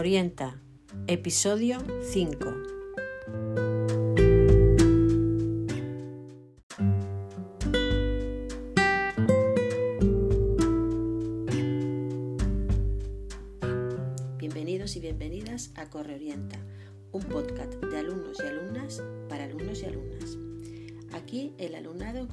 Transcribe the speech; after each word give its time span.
Correorienta, 0.00 0.58
episodio 1.08 1.76
5. 2.10 2.69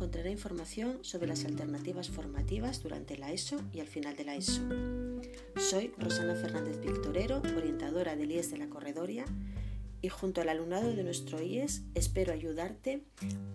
Encontrará 0.08 0.30
información 0.30 1.00
sobre 1.02 1.28
las 1.28 1.44
alternativas 1.44 2.10
formativas 2.10 2.82
durante 2.82 3.18
la 3.18 3.34
ESO 3.34 3.58
y 3.74 3.82
al 3.82 3.88
final 3.88 4.16
de 4.16 4.24
la 4.24 4.36
ESO. 4.38 4.62
Soy 5.58 5.92
Rosana 5.98 6.34
Fernández 6.34 6.80
Victorero, 6.80 7.42
orientadora 7.58 8.16
del 8.16 8.32
IES 8.32 8.52
de 8.52 8.58
la 8.58 8.70
Corredoria 8.70 9.26
y 10.02 10.08
junto 10.08 10.40
al 10.40 10.48
alumnado 10.48 10.94
de 10.94 11.04
nuestro 11.04 11.42
IES 11.42 11.82
espero 11.94 12.32
ayudarte 12.32 13.04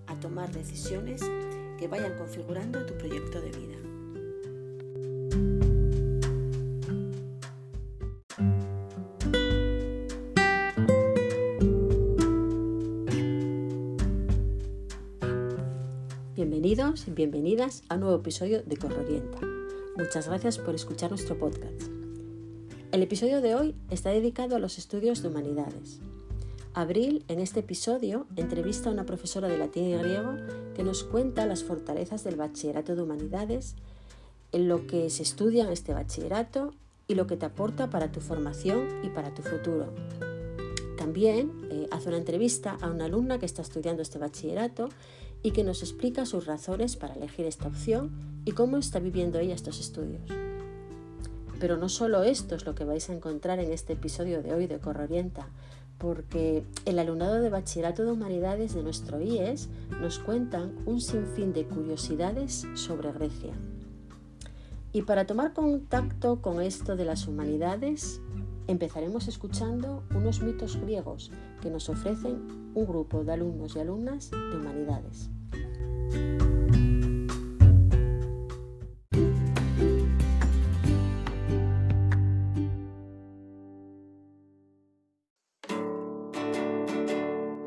a 0.07 0.21
tomar 0.21 0.53
decisiones 0.53 1.23
que 1.79 1.89
vayan 1.89 2.19
configurando 2.19 2.85
tu 2.85 2.99
proyecto 2.99 3.41
de 3.41 3.51
vida. 3.51 3.92
Bienvenidos 16.75 17.07
y 17.07 17.11
bienvenidas 17.11 17.83
a 17.91 17.97
un 17.97 18.01
nuevo 18.01 18.17
episodio 18.17 18.63
de 18.63 18.79
Correorienta. 18.79 19.39
Muchas 19.95 20.27
gracias 20.27 20.57
por 20.57 20.75
escuchar 20.75 21.11
nuestro 21.11 21.39
podcast. 21.39 21.83
El 22.93 23.03
episodio 23.03 23.43
de 23.43 23.55
hoy 23.55 23.75
está 23.91 24.09
dedicado 24.09 24.57
a 24.57 24.59
los 24.59 24.79
estudios 24.79 25.21
de 25.21 25.29
humanidades. 25.29 26.01
Abril, 26.73 27.27
en 27.29 27.41
este 27.41 27.61
episodio, 27.61 28.27
entrevista 28.37 28.89
a 28.89 28.93
una 28.93 29.05
profesora 29.05 29.49
de 29.49 29.59
latín 29.59 29.85
y 29.85 29.99
griego 29.99 30.33
que 30.75 30.83
nos 30.83 31.05
cuenta 31.05 31.45
las 31.45 31.63
fortalezas 31.63 32.25
del 32.25 32.37
bachillerato 32.37 32.97
de 32.97 33.03
humanidades, 33.03 33.75
en 34.53 34.67
lo 34.67 34.87
que 34.87 35.11
se 35.11 35.25
estudia 35.25 35.65
en 35.65 35.73
este 35.73 35.93
bachillerato 35.93 36.73
y 37.07 37.17
lo 37.17 37.27
que 37.27 37.37
te 37.37 37.45
aporta 37.45 37.91
para 37.91 38.11
tu 38.13 38.23
formación 38.23 38.89
y 39.05 39.11
para 39.11 39.35
tu 39.35 39.43
futuro. 39.43 39.93
También 40.97 41.53
eh, 41.71 41.87
hace 41.91 42.09
una 42.09 42.17
entrevista 42.17 42.79
a 42.81 42.89
una 42.89 43.05
alumna 43.05 43.39
que 43.39 43.45
está 43.45 43.61
estudiando 43.61 44.01
este 44.01 44.19
bachillerato 44.19 44.89
y 45.43 45.51
que 45.51 45.65
nos 45.65 45.83
explica 45.83 46.27
sus 46.27 46.47
razones 46.47 46.97
para 46.97 47.15
elegir 47.15 47.47
esta 47.47 47.69
opción 47.69 48.11
y 48.45 48.53
cómo 48.53 48.77
está 48.77 48.99
viviendo 48.99 49.39
ella 49.39 49.55
estos 49.55 49.81
estudios. 49.81 50.23
Pero 51.59 51.77
no 51.77 51.89
solo 51.89 52.23
esto 52.23 52.55
es 52.55 52.67
lo 52.67 52.75
que 52.75 52.85
vais 52.85 53.09
a 53.09 53.15
encontrar 53.15 53.59
en 53.59 53.73
este 53.73 53.93
episodio 53.93 54.43
de 54.43 54.53
hoy 54.53 54.67
de 54.67 54.79
Corrorienta, 54.79 55.49
porque 55.99 56.65
el 56.85 56.99
alumnado 56.99 57.41
de 57.41 57.51
Bachillerato 57.51 58.05
de 58.05 58.11
Humanidades 58.11 58.75
de 58.75 58.83
nuestro 58.83 59.21
IES 59.21 59.69
nos 60.01 60.19
cuentan 60.19 60.73
un 60.87 61.01
sinfín 61.01 61.53
de 61.53 61.65
curiosidades 61.65 62.67
sobre 62.75 63.13
Grecia. 63.13 63.53
Y 64.93 65.03
para 65.03 65.27
tomar 65.27 65.53
contacto 65.55 66.43
con 66.43 66.61
esto 66.61 66.97
de 66.97 67.05
las 67.05 67.29
humanidades, 67.29 68.21
empezaremos 68.67 69.29
escuchando 69.29 70.05
unos 70.15 70.43
mitos 70.43 70.81
griegos 70.81 71.31
que 71.61 71.71
nos 71.71 71.89
ofrecen 71.89 72.71
un 72.75 72.87
grupo 72.87 73.25
de 73.25 73.33
alumnos 73.33 73.77
y 73.77 73.81
alumnas 73.81 74.31
de 74.31 74.57
humanidades. 74.57 75.31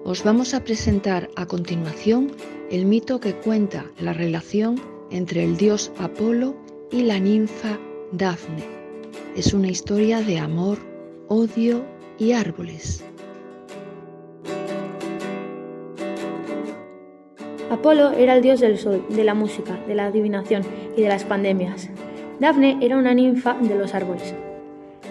Os 0.05 0.23
vamos 0.23 0.53
a 0.53 0.63
presentar 0.63 1.29
a 1.35 1.45
continuación 1.45 2.31
el 2.69 2.85
mito 2.85 3.19
que 3.19 3.35
cuenta 3.35 3.85
la 3.99 4.13
relación 4.13 4.79
entre 5.11 5.43
el 5.43 5.57
dios 5.57 5.91
Apolo 5.97 6.55
y 6.91 7.01
la 7.01 7.19
ninfa 7.19 7.79
Dafne. 8.11 8.84
Es 9.35 9.53
una 9.53 9.67
historia 9.67 10.21
de 10.21 10.39
amor, 10.39 10.77
odio 11.27 11.83
y 12.17 12.31
árboles. 12.31 13.03
Apolo 17.69 18.11
era 18.11 18.35
el 18.35 18.41
dios 18.41 18.59
del 18.59 18.77
sol, 18.77 19.05
de 19.09 19.23
la 19.23 19.33
música, 19.33 19.77
de 19.87 19.95
la 19.95 20.05
adivinación 20.05 20.63
y 20.95 21.01
de 21.01 21.09
las 21.09 21.23
pandemias. 21.23 21.89
Dafne 22.39 22.77
era 22.81 22.97
una 22.97 23.13
ninfa 23.13 23.55
de 23.59 23.75
los 23.75 23.93
árboles. 23.93 24.33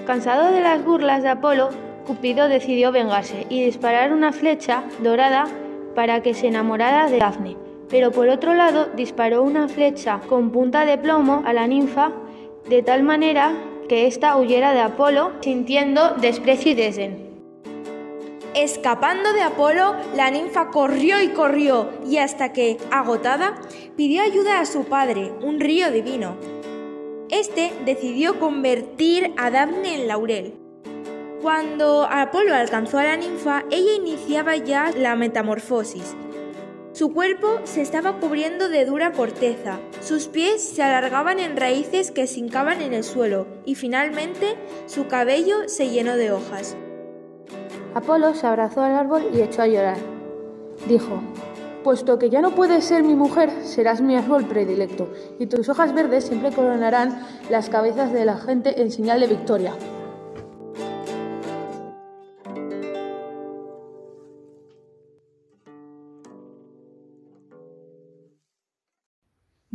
Cansado 0.06 0.52
de 0.52 0.60
las 0.60 0.84
burlas 0.84 1.22
de 1.22 1.30
Apolo, 1.30 1.70
Cupido 2.06 2.48
decidió 2.48 2.92
vengarse 2.92 3.46
y 3.48 3.64
disparar 3.64 4.12
una 4.12 4.32
flecha 4.32 4.84
dorada 5.02 5.46
para 5.94 6.22
que 6.22 6.34
se 6.34 6.48
enamorara 6.48 7.08
de 7.08 7.18
Dafne. 7.18 7.56
Pero 7.88 8.10
por 8.10 8.28
otro 8.28 8.54
lado 8.54 8.88
disparó 8.96 9.42
una 9.42 9.68
flecha 9.68 10.20
con 10.28 10.50
punta 10.50 10.84
de 10.84 10.98
plomo 10.98 11.42
a 11.44 11.52
la 11.52 11.66
ninfa 11.66 12.12
de 12.68 12.82
tal 12.82 13.02
manera 13.02 13.54
que 13.88 14.06
ésta 14.06 14.36
huyera 14.36 14.72
de 14.72 14.80
Apolo 14.80 15.32
sintiendo 15.40 16.14
desprecio 16.14 16.72
y 16.72 16.74
desdén. 16.74 17.34
Escapando 18.54 19.32
de 19.32 19.42
Apolo, 19.42 19.96
la 20.14 20.30
ninfa 20.30 20.68
corrió 20.70 21.20
y 21.20 21.28
corrió 21.28 21.90
y 22.06 22.18
hasta 22.18 22.52
que, 22.52 22.76
agotada, 22.92 23.56
pidió 23.96 24.22
ayuda 24.22 24.60
a 24.60 24.66
su 24.66 24.84
padre, 24.84 25.32
un 25.42 25.58
río 25.58 25.90
divino. 25.90 26.36
Este 27.30 27.72
decidió 27.84 28.38
convertir 28.38 29.32
a 29.36 29.50
Dafne 29.50 29.94
en 29.94 30.06
laurel. 30.06 30.54
Cuando 31.42 32.04
Apolo 32.04 32.54
alcanzó 32.54 32.98
a 32.98 33.04
la 33.04 33.16
ninfa, 33.16 33.64
ella 33.70 33.92
iniciaba 33.96 34.56
ya 34.56 34.92
la 34.96 35.16
metamorfosis. 35.16 36.14
Su 36.94 37.12
cuerpo 37.12 37.58
se 37.64 37.82
estaba 37.82 38.20
cubriendo 38.20 38.68
de 38.68 38.84
dura 38.84 39.10
corteza, 39.10 39.80
sus 40.00 40.28
pies 40.28 40.62
se 40.62 40.80
alargaban 40.80 41.40
en 41.40 41.56
raíces 41.56 42.12
que 42.12 42.28
se 42.28 42.38
hincaban 42.38 42.80
en 42.80 42.94
el 42.94 43.02
suelo 43.02 43.48
y 43.64 43.74
finalmente 43.74 44.54
su 44.86 45.08
cabello 45.08 45.68
se 45.68 45.90
llenó 45.90 46.16
de 46.16 46.30
hojas. 46.30 46.76
Apolo 47.96 48.32
se 48.34 48.46
abrazó 48.46 48.82
al 48.82 48.94
árbol 48.94 49.28
y 49.34 49.40
echó 49.40 49.62
a 49.62 49.66
llorar. 49.66 49.96
Dijo, 50.86 51.20
Puesto 51.82 52.16
que 52.16 52.30
ya 52.30 52.40
no 52.40 52.54
puedes 52.54 52.84
ser 52.84 53.02
mi 53.02 53.16
mujer, 53.16 53.50
serás 53.64 54.00
mi 54.00 54.14
árbol 54.14 54.46
predilecto, 54.46 55.12
y 55.40 55.46
tus 55.46 55.68
hojas 55.68 55.92
verdes 55.94 56.26
siempre 56.26 56.52
coronarán 56.52 57.26
las 57.50 57.70
cabezas 57.70 58.12
de 58.12 58.24
la 58.24 58.36
gente 58.36 58.80
en 58.80 58.92
señal 58.92 59.18
de 59.18 59.26
victoria. 59.26 59.72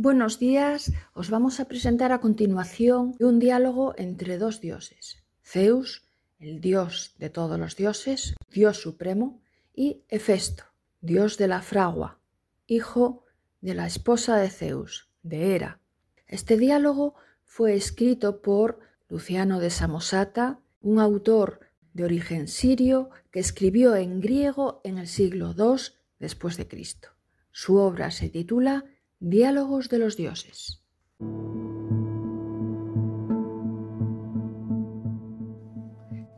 Buenos 0.02 0.38
días, 0.38 0.94
os 1.12 1.28
vamos 1.28 1.60
a 1.60 1.66
presentar 1.66 2.10
a 2.10 2.22
continuación 2.22 3.14
un 3.20 3.38
diálogo 3.38 3.92
entre 3.98 4.38
dos 4.38 4.62
dioses, 4.62 5.22
Zeus, 5.44 6.08
el 6.38 6.62
dios 6.62 7.14
de 7.18 7.28
todos 7.28 7.60
los 7.60 7.76
dioses, 7.76 8.34
dios 8.50 8.80
supremo, 8.80 9.42
y 9.74 10.02
Hefesto, 10.08 10.64
dios 11.02 11.36
de 11.36 11.48
la 11.48 11.60
fragua, 11.60 12.18
hijo 12.66 13.26
de 13.60 13.74
la 13.74 13.86
esposa 13.86 14.38
de 14.38 14.48
Zeus, 14.48 15.10
de 15.22 15.54
Hera. 15.54 15.80
Este 16.26 16.56
diálogo 16.56 17.14
fue 17.44 17.74
escrito 17.74 18.40
por 18.40 18.80
Luciano 19.10 19.60
de 19.60 19.68
Samosata, 19.68 20.60
un 20.80 20.98
autor 20.98 21.60
de 21.92 22.04
origen 22.04 22.48
sirio 22.48 23.10
que 23.30 23.40
escribió 23.40 23.94
en 23.96 24.22
griego 24.22 24.80
en 24.82 24.96
el 24.96 25.08
siglo 25.08 25.54
II 25.54 25.92
después 26.18 26.56
de 26.56 26.66
Cristo. 26.66 27.10
Su 27.52 27.76
obra 27.76 28.10
se 28.10 28.30
titula 28.30 28.86
Diálogos 29.22 29.90
de 29.90 29.98
los 29.98 30.16
dioses. 30.16 30.82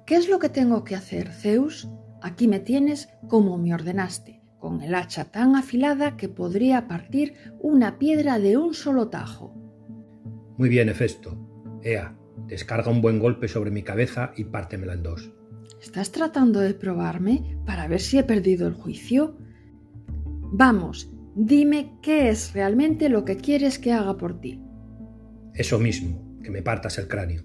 ¿Qué 0.04 0.16
es 0.16 0.28
lo 0.28 0.40
que 0.40 0.48
tengo 0.48 0.82
que 0.82 0.96
hacer, 0.96 1.32
Zeus? 1.32 1.88
Aquí 2.20 2.48
me 2.48 2.58
tienes 2.58 3.08
como 3.28 3.56
me 3.56 3.72
ordenaste, 3.72 4.42
con 4.58 4.82
el 4.82 4.96
hacha 4.96 5.26
tan 5.26 5.54
afilada 5.54 6.16
que 6.16 6.28
podría 6.28 6.88
partir 6.88 7.34
una 7.60 8.00
piedra 8.00 8.40
de 8.40 8.56
un 8.56 8.74
solo 8.74 9.10
tajo. 9.10 9.54
Muy 10.58 10.68
bien, 10.68 10.88
Hefesto. 10.88 11.38
Ea, 11.84 12.18
descarga 12.48 12.90
un 12.90 13.00
buen 13.00 13.20
golpe 13.20 13.46
sobre 13.46 13.70
mi 13.70 13.84
cabeza 13.84 14.32
y 14.36 14.42
pártemela 14.42 14.94
en 14.94 15.04
dos. 15.04 15.32
¿Estás 15.80 16.10
tratando 16.10 16.58
de 16.58 16.74
probarme 16.74 17.56
para 17.64 17.86
ver 17.86 18.00
si 18.00 18.18
he 18.18 18.24
perdido 18.24 18.66
el 18.66 18.74
juicio? 18.74 19.36
Vamos, 20.54 21.11
Dime 21.34 21.98
qué 22.02 22.28
es 22.28 22.52
realmente 22.52 23.08
lo 23.08 23.24
que 23.24 23.36
quieres 23.36 23.78
que 23.78 23.92
haga 23.92 24.18
por 24.18 24.40
ti. 24.40 24.60
Eso 25.54 25.78
mismo, 25.78 26.38
que 26.42 26.50
me 26.50 26.62
partas 26.62 26.98
el 26.98 27.08
cráneo. 27.08 27.42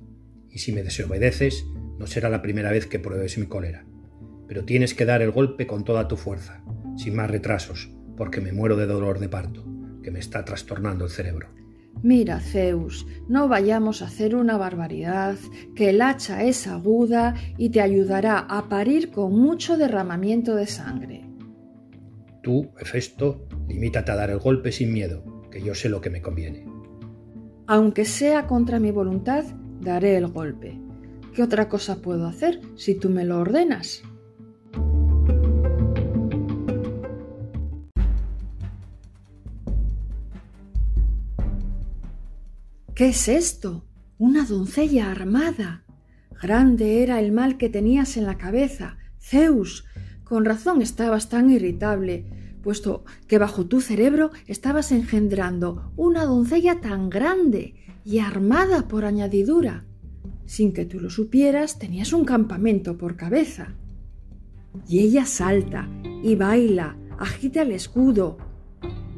Y 0.50 0.60
si 0.60 0.72
me 0.72 0.84
desobedeces, 0.84 1.66
no 1.98 2.06
será 2.06 2.30
la 2.30 2.42
primera 2.42 2.72
vez 2.72 2.86
que 2.86 3.00
pruebes 3.00 3.38
mi 3.38 3.46
cólera. 3.46 3.86
Pero 4.48 4.66
tienes 4.66 4.94
que 4.94 5.06
dar 5.06 5.22
el 5.22 5.32
golpe 5.32 5.68
con 5.68 5.84
toda 5.84 6.08
tu 6.08 6.18
fuerza, 6.18 6.64
sin 6.98 7.16
más 7.16 7.32
retrasos, 7.32 7.90
porque 8.16 8.42
me 8.42 8.52
muero 8.52 8.76
de 8.76 8.88
dolor 8.88 9.20
de 9.20 9.30
parto, 9.30 9.66
que 10.04 10.12
me 10.12 10.20
está 10.20 10.44
trastornando 10.44 11.06
el 11.06 11.12
cerebro. 11.12 11.50
Mira, 12.04 12.40
Zeus, 12.40 13.08
no 13.28 13.48
vayamos 13.48 14.02
a 14.02 14.06
hacer 14.06 14.36
una 14.36 14.58
barbaridad, 14.58 15.38
que 15.76 15.90
el 15.90 16.02
hacha 16.02 16.44
es 16.44 16.68
aguda 16.68 17.36
y 17.58 17.70
te 17.70 17.82
ayudará 17.82 18.40
a 18.40 18.70
parir 18.70 19.12
con 19.12 19.34
mucho 19.34 19.78
derramamiento 19.78 20.56
de 20.56 20.68
sangre. 20.68 21.27
Tú, 22.48 22.72
Hefesto, 22.80 23.46
limítate 23.68 24.10
a 24.10 24.16
dar 24.16 24.30
el 24.30 24.40
golpe 24.40 24.72
sin 24.72 24.94
miedo, 24.94 25.22
que 25.52 25.62
yo 25.62 25.76
sé 25.76 25.90
lo 25.90 26.00
que 26.00 26.10
me 26.10 26.22
conviene. 26.22 26.66
Aunque 27.68 28.06
sea 28.06 28.48
contra 28.48 28.80
mi 28.80 28.90
voluntad, 28.90 29.44
daré 29.82 30.16
el 30.16 30.28
golpe. 30.28 30.80
¿Qué 31.36 31.44
otra 31.44 31.68
cosa 31.68 32.02
puedo 32.02 32.26
hacer 32.26 32.62
si 32.78 32.96
tú 32.96 33.10
me 33.10 33.26
lo 33.26 33.42
ordenas? 33.42 34.02
¿Qué 42.96 43.10
es 43.10 43.28
esto? 43.28 43.86
Una 44.18 44.46
doncella 44.46 45.12
armada. 45.12 45.84
Grande 46.42 47.04
era 47.04 47.20
el 47.20 47.34
mal 47.34 47.58
que 47.58 47.68
tenías 47.68 48.16
en 48.16 48.26
la 48.26 48.38
cabeza. 48.38 48.96
Zeus, 49.20 49.84
con 50.28 50.46
razón 50.46 50.82
estabas 50.82 51.30
tan 51.30 51.50
irritable, 51.50 52.26
puesto 52.62 53.06
que 53.28 53.38
bajo 53.38 53.66
tu 53.66 53.80
cerebro 53.80 54.32
estabas 54.46 54.92
engendrando 54.92 55.92
una 55.96 56.26
doncella 56.26 56.82
tan 56.82 57.10
grande 57.10 57.76
y 58.04 58.20
armada 58.20 58.88
por 58.88 59.06
añadidura. 59.06 59.86
Sin 60.46 60.74
que 60.74 60.86
tú 60.86 61.00
lo 61.00 61.10
supieras, 61.10 61.80
tenías 61.80 62.14
un 62.14 62.26
campamento 62.26 62.98
por 62.98 63.16
cabeza. 63.16 63.76
Y 64.88 65.00
ella 65.00 65.26
salta 65.26 65.90
y 66.24 66.36
baila, 66.36 66.98
agita 67.18 67.62
el 67.62 67.72
escudo, 67.72 68.38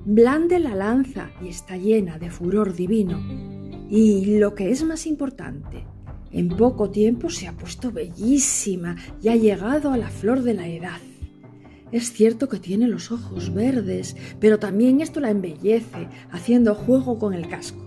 blande 0.06 0.60
la 0.60 0.76
lanza 0.76 1.32
y 1.42 1.48
está 1.50 1.76
llena 1.78 2.20
de 2.20 2.30
furor 2.30 2.76
divino. 2.76 3.20
Y 3.90 4.38
lo 4.38 4.54
que 4.54 4.70
es 4.70 4.84
más 4.84 5.08
importante, 5.08 5.86
en 6.32 6.50
poco 6.50 6.90
tiempo 6.90 7.30
se 7.30 7.48
ha 7.48 7.54
puesto 7.54 7.92
bellísima 7.92 8.96
y 9.22 9.30
ha 9.30 9.36
llegado 9.36 9.92
a 9.92 9.98
la 9.98 10.10
flor 10.10 10.44
de 10.44 10.54
la 10.54 10.68
edad. 10.68 11.00
Es 11.92 12.14
cierto 12.14 12.50
que 12.50 12.60
tiene 12.60 12.88
los 12.88 13.12
ojos 13.12 13.54
verdes, 13.54 14.16
pero 14.40 14.60
también 14.60 15.02
esto 15.02 15.20
la 15.20 15.32
embellece, 15.32 16.08
haciendo 16.32 16.76
juego 16.76 17.18
con 17.18 17.34
el 17.34 17.48
casco. 17.48 17.84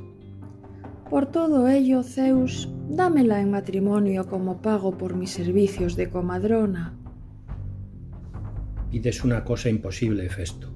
Por 1.09 1.27
todo 1.27 1.69
ello, 1.69 2.03
Zeus, 2.03 2.69
dámela 2.89 3.41
en 3.41 3.51
matrimonio 3.51 4.27
como 4.27 4.61
pago 4.61 4.99
por 4.99 5.15
mis 5.15 5.31
servicios 5.31 5.95
de 5.95 6.09
comadrona. 6.09 6.99
Pides 8.91 9.23
una 9.23 9.45
cosa 9.45 9.69
imposible, 9.69 10.29
Festo, 10.29 10.73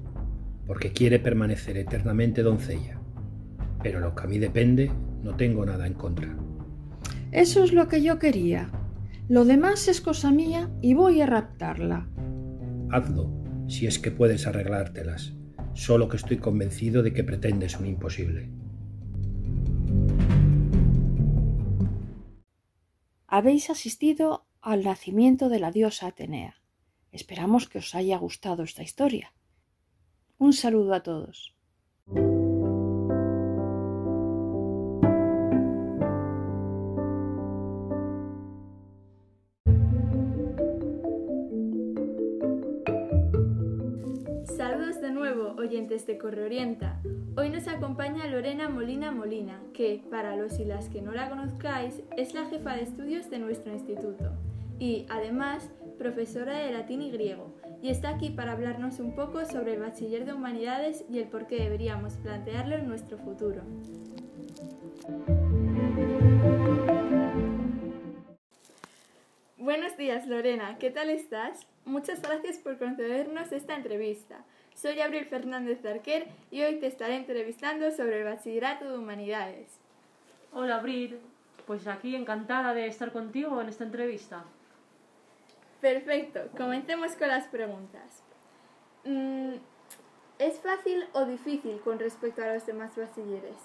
porque 0.65 0.91
quiere 0.91 1.19
permanecer 1.19 1.77
eternamente 1.77 2.43
doncella. 2.43 2.99
Pero 3.83 3.99
lo 3.99 4.15
que 4.15 4.23
a 4.23 4.27
mí 4.27 4.39
depende 4.39 4.91
no 5.23 5.35
tengo 5.35 5.65
nada 5.65 5.85
en 5.85 5.93
contra. 5.93 6.46
Eso 7.31 7.63
es 7.63 7.73
lo 7.73 7.87
que 7.87 8.01
yo 8.01 8.19
quería. 8.19 8.71
Lo 9.27 9.43
demás 9.43 9.87
es 9.87 9.99
cosa 9.99 10.31
mía 10.31 10.69
y 10.81 10.93
voy 10.93 11.21
a 11.21 11.25
raptarla. 11.25 12.07
Hazlo, 12.89 13.29
si 13.67 13.85
es 13.85 13.99
que 13.99 14.11
puedes 14.11 14.47
arreglártelas. 14.47 15.33
Solo 15.73 16.07
que 16.07 16.17
estoy 16.17 16.37
convencido 16.37 17.03
de 17.03 17.13
que 17.13 17.23
pretendes 17.23 17.77
un 17.79 17.87
imposible. 17.87 18.49
Habéis 23.27 23.69
asistido 23.69 24.47
al 24.61 24.85
nacimiento 24.85 25.49
de 25.49 25.59
la 25.59 25.71
diosa 25.71 26.07
Atenea. 26.07 26.55
Esperamos 27.11 27.67
que 27.67 27.79
os 27.79 27.93
haya 27.93 28.17
gustado 28.17 28.63
esta 28.63 28.83
historia. 28.83 29.33
Un 30.37 30.53
saludo 30.53 30.93
a 30.93 31.03
todos. 31.03 31.56
Oyentes 45.97 46.05
de 46.05 46.17
Correorienta. 46.17 47.01
Hoy 47.35 47.49
nos 47.49 47.67
acompaña 47.67 48.27
Lorena 48.27 48.69
Molina 48.69 49.11
Molina, 49.11 49.59
que, 49.73 50.03
para 50.11 50.35
los 50.35 50.59
y 50.59 50.65
las 50.65 50.89
que 50.89 51.01
no 51.01 51.11
la 51.11 51.29
conozcáis, 51.29 52.03
es 52.17 52.33
la 52.33 52.45
jefa 52.45 52.75
de 52.75 52.83
estudios 52.83 53.29
de 53.29 53.39
nuestro 53.39 53.73
instituto 53.73 54.31
y, 54.79 55.07
además, 55.09 55.71
profesora 55.97 56.59
de 56.59 56.71
latín 56.71 57.01
y 57.01 57.09
griego, 57.09 57.55
y 57.81 57.89
está 57.89 58.09
aquí 58.09 58.29
para 58.29 58.51
hablarnos 58.51 58.99
un 58.99 59.15
poco 59.15 59.45
sobre 59.45 59.73
el 59.73 59.79
bachiller 59.79 60.25
de 60.25 60.33
humanidades 60.33 61.03
y 61.09 61.17
el 61.17 61.29
por 61.29 61.47
qué 61.47 61.57
deberíamos 61.63 62.13
plantearlo 62.17 62.75
en 62.75 62.87
nuestro 62.87 63.17
futuro. 63.17 63.63
Buenos 69.57 69.97
días, 69.97 70.27
Lorena, 70.27 70.77
¿qué 70.77 70.91
tal 70.91 71.09
estás? 71.09 71.65
Muchas 71.85 72.21
gracias 72.21 72.57
por 72.57 72.77
concedernos 72.77 73.51
esta 73.51 73.75
entrevista. 73.75 74.45
Soy 74.77 75.01
Abril 75.01 75.25
Fernández 75.25 75.83
Arquer 75.83 76.27
y 76.51 76.61
hoy 76.61 76.75
te 76.75 76.85
estaré 76.85 77.15
entrevistando 77.15 77.89
sobre 77.89 78.19
el 78.19 78.25
Bachillerato 78.25 78.87
de 78.87 78.99
Humanidades. 78.99 79.79
Hola 80.53 80.75
Abril, 80.75 81.19
pues 81.65 81.87
aquí 81.87 82.15
encantada 82.15 82.75
de 82.75 82.85
estar 82.85 83.11
contigo 83.11 83.59
en 83.59 83.69
esta 83.69 83.85
entrevista. 83.85 84.45
Perfecto, 85.81 86.41
comencemos 86.55 87.13
con 87.13 87.27
las 87.27 87.47
preguntas. 87.47 88.21
Mm, 89.03 89.55
¿Es 90.37 90.59
fácil 90.59 91.05
o 91.13 91.25
difícil 91.25 91.79
con 91.79 91.97
respecto 91.97 92.43
a 92.43 92.53
los 92.53 92.63
demás 92.67 92.95
bachilleres? 92.95 93.57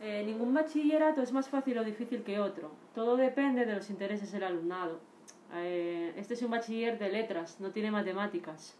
Eh, 0.00 0.24
ningún 0.26 0.52
bachillerato 0.52 1.22
es 1.22 1.30
más 1.30 1.48
fácil 1.48 1.78
o 1.78 1.84
difícil 1.84 2.24
que 2.24 2.40
otro. 2.40 2.72
Todo 2.96 3.16
depende 3.16 3.64
de 3.64 3.76
los 3.76 3.88
intereses 3.90 4.32
del 4.32 4.42
alumnado. 4.42 4.98
Eh, 5.54 6.12
este 6.16 6.34
es 6.34 6.42
un 6.42 6.50
bachiller 6.50 6.98
de 6.98 7.10
letras, 7.10 7.60
no 7.60 7.70
tiene 7.70 7.92
matemáticas. 7.92 8.76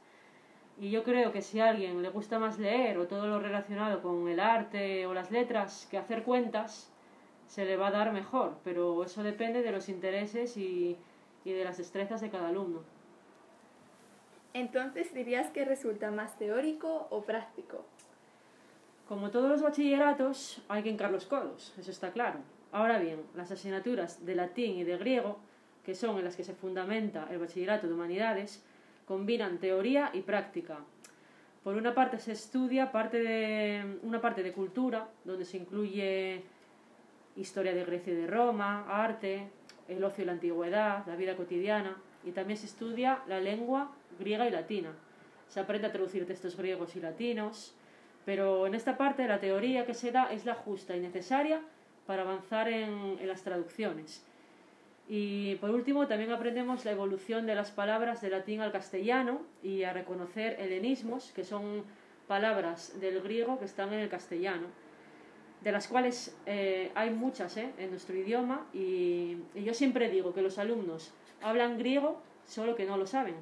Y 0.81 0.91
yo 0.91 1.05
creo 1.05 1.31
que 1.31 1.43
si 1.43 1.61
a 1.61 1.69
alguien 1.69 2.01
le 2.01 2.09
gusta 2.09 2.39
más 2.39 2.59
leer 2.59 2.97
o 2.97 3.07
todo 3.07 3.27
lo 3.27 3.39
relacionado 3.39 4.01
con 4.01 4.27
el 4.29 4.41
arte 4.41 5.07
o 5.07 5.13
las 5.13 5.31
letras 5.31 5.87
que 5.91 5.99
hacer 5.99 6.23
cuentas, 6.23 6.91
se 7.49 7.67
le 7.67 7.77
va 7.77 7.89
a 7.89 7.91
dar 7.91 8.13
mejor, 8.13 8.57
pero 8.65 9.05
eso 9.05 9.23
depende 9.23 9.61
de 9.61 9.73
los 9.73 9.91
intereses 9.91 10.57
y, 10.57 10.97
y 11.45 11.53
de 11.53 11.65
las 11.65 11.77
destrezas 11.77 12.23
de 12.23 12.31
cada 12.31 12.49
alumno. 12.49 12.81
Entonces 14.55 15.13
dirías 15.13 15.51
que 15.51 15.67
resulta 15.67 16.11
más 16.11 16.39
teórico 16.39 17.09
o 17.11 17.25
práctico. 17.25 17.85
Como 19.07 19.31
todos 19.31 19.51
los 19.51 19.61
bachilleratos, 19.61 20.63
hay 20.69 20.83
que 20.83 20.91
encar 20.91 21.11
los 21.11 21.27
codos, 21.27 21.75
eso 21.79 21.91
está 21.91 22.11
claro. 22.11 22.39
Ahora 22.73 22.99
bien, 22.99 23.21
las 23.35 23.51
asignaturas 23.51 24.25
de 24.25 24.35
latín 24.35 24.79
y 24.79 24.85
de 24.85 24.97
griego, 24.97 25.41
que 25.85 25.95
son 25.95 26.17
en 26.17 26.25
las 26.25 26.37
que 26.37 26.45
se 26.45 26.55
fundamenta 26.55 27.29
el 27.31 27.39
bachillerato 27.39 27.87
de 27.87 27.93
humanidades, 27.93 28.65
combinan 29.11 29.59
teoría 29.59 30.11
y 30.13 30.21
práctica. 30.21 30.79
Por 31.65 31.75
una 31.75 31.93
parte 31.93 32.21
se 32.21 32.31
estudia 32.31 32.93
parte 32.93 33.19
de, 33.19 33.99
una 34.05 34.21
parte 34.21 34.45
de 34.45 34.53
cultura, 34.53 35.09
donde 35.25 35.45
se 35.45 35.57
incluye 35.57 36.45
historia 37.35 37.75
de 37.75 37.85
Grecia 37.85 38.13
y 38.13 38.17
de 38.17 38.29
Roma, 38.29 38.87
arte, 38.89 39.49
el 39.89 40.05
ocio 40.05 40.23
y 40.23 40.27
la 40.29 40.35
antigüedad, 40.35 41.05
la 41.09 41.17
vida 41.17 41.35
cotidiana, 41.35 41.97
y 42.25 42.31
también 42.31 42.57
se 42.57 42.67
estudia 42.67 43.19
la 43.27 43.41
lengua 43.41 43.91
griega 44.21 44.47
y 44.47 44.53
latina. 44.53 44.93
Se 45.49 45.59
aprende 45.59 45.89
a 45.89 45.93
traducir 45.93 46.25
textos 46.25 46.57
griegos 46.57 46.95
y 46.95 47.01
latinos, 47.01 47.75
pero 48.25 48.69
en 48.69 48.77
esta 48.77 48.97
parte 48.97 49.27
la 49.27 49.41
teoría 49.41 49.87
que 49.87 49.95
se 49.95 50.13
da 50.13 50.33
es 50.33 50.45
la 50.45 50.55
justa 50.55 50.97
y 50.97 51.01
necesaria 51.01 51.63
para 52.07 52.23
avanzar 52.23 52.69
en 52.69 53.27
las 53.27 53.43
traducciones. 53.43 54.25
Y 55.13 55.57
por 55.57 55.71
último, 55.71 56.07
también 56.07 56.31
aprendemos 56.31 56.85
la 56.85 56.93
evolución 56.93 57.45
de 57.45 57.57
las 57.57 57.73
palabras 57.73 58.21
de 58.21 58.31
latín 58.31 58.61
al 58.61 58.71
castellano 58.71 59.41
y 59.61 59.83
a 59.83 59.93
reconocer 59.93 60.55
helenismos, 60.61 61.33
que 61.33 61.43
son 61.43 61.83
palabras 62.29 63.01
del 63.01 63.21
griego 63.21 63.59
que 63.59 63.65
están 63.65 63.93
en 63.93 63.99
el 63.99 64.09
castellano, 64.09 64.69
de 65.63 65.73
las 65.73 65.89
cuales 65.89 66.39
eh, 66.47 66.93
hay 66.95 67.11
muchas 67.11 67.57
eh, 67.57 67.73
en 67.79 67.91
nuestro 67.91 68.15
idioma 68.15 68.69
y, 68.73 69.39
yo 69.57 69.75
siempre 69.75 70.09
digo 70.11 70.33
que 70.33 70.43
los 70.43 70.59
alumnos 70.59 71.13
hablan 71.43 71.77
griego 71.77 72.23
solo 72.47 72.77
que 72.77 72.87
no 72.87 72.97
lo 72.97 73.09
saben. 73.09 73.35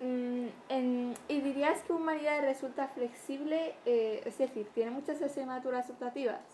Mm, 0.00 1.12
¿Y 1.28 1.40
dirías 1.42 1.80
que 1.84 1.92
humanidad 1.92 2.40
resulta 2.40 2.88
flexible? 2.88 3.76
Eh, 3.86 4.20
es 4.26 4.36
decir, 4.36 4.66
¿tiene 4.74 4.90
muchas 4.90 5.22
asignaturas 5.22 5.88
optativas? 5.90 6.51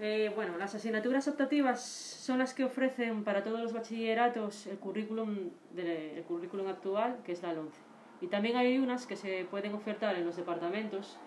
Eh, 0.00 0.30
bueno, 0.34 0.56
las 0.56 0.74
asignaturas 0.76 1.26
optativas 1.26 1.82
son 1.82 2.38
las 2.38 2.54
que 2.54 2.64
ofrecen 2.64 3.24
para 3.24 3.42
todos 3.42 3.60
los 3.60 3.72
bachilleratos 3.72 4.68
el 4.68 4.78
currículum, 4.78 5.50
el 5.76 6.22
currículum 6.22 6.68
actual, 6.68 7.18
que 7.24 7.32
es 7.32 7.42
la 7.42 7.50
11. 7.50 7.80
Y 8.20 8.28
también 8.28 8.56
hay 8.56 8.78
unas 8.78 9.06
que 9.06 9.16
se 9.16 9.44
pueden 9.50 9.74
ofertar 9.74 10.14
en 10.16 10.24
los 10.24 10.36
departamentos 10.36 11.18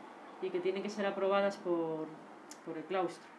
y 0.42 0.50
que 0.50 0.60
tienen 0.60 0.84
que 0.84 0.90
ser 0.90 1.06
aprobadas 1.06 1.58
por, 1.58 2.08
por 2.66 2.78
el 2.78 2.86
claustro. 2.86 3.30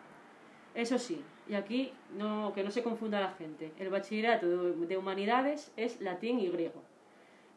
Eso 0.75 0.99
sí, 0.99 1.23
y 1.49 1.55
aquí 1.55 1.93
no, 2.17 2.53
que 2.55 2.63
no 2.63 2.71
se 2.71 2.83
confunda 2.83 3.21
la 3.21 3.33
gente, 3.33 3.73
el 3.79 3.91
bachillerato 3.91 4.47
de 4.47 4.97
humanidades 4.97 5.73
es 5.77 6.01
latín 6.01 6.41
y 6.41 6.49
griego. 6.49 6.83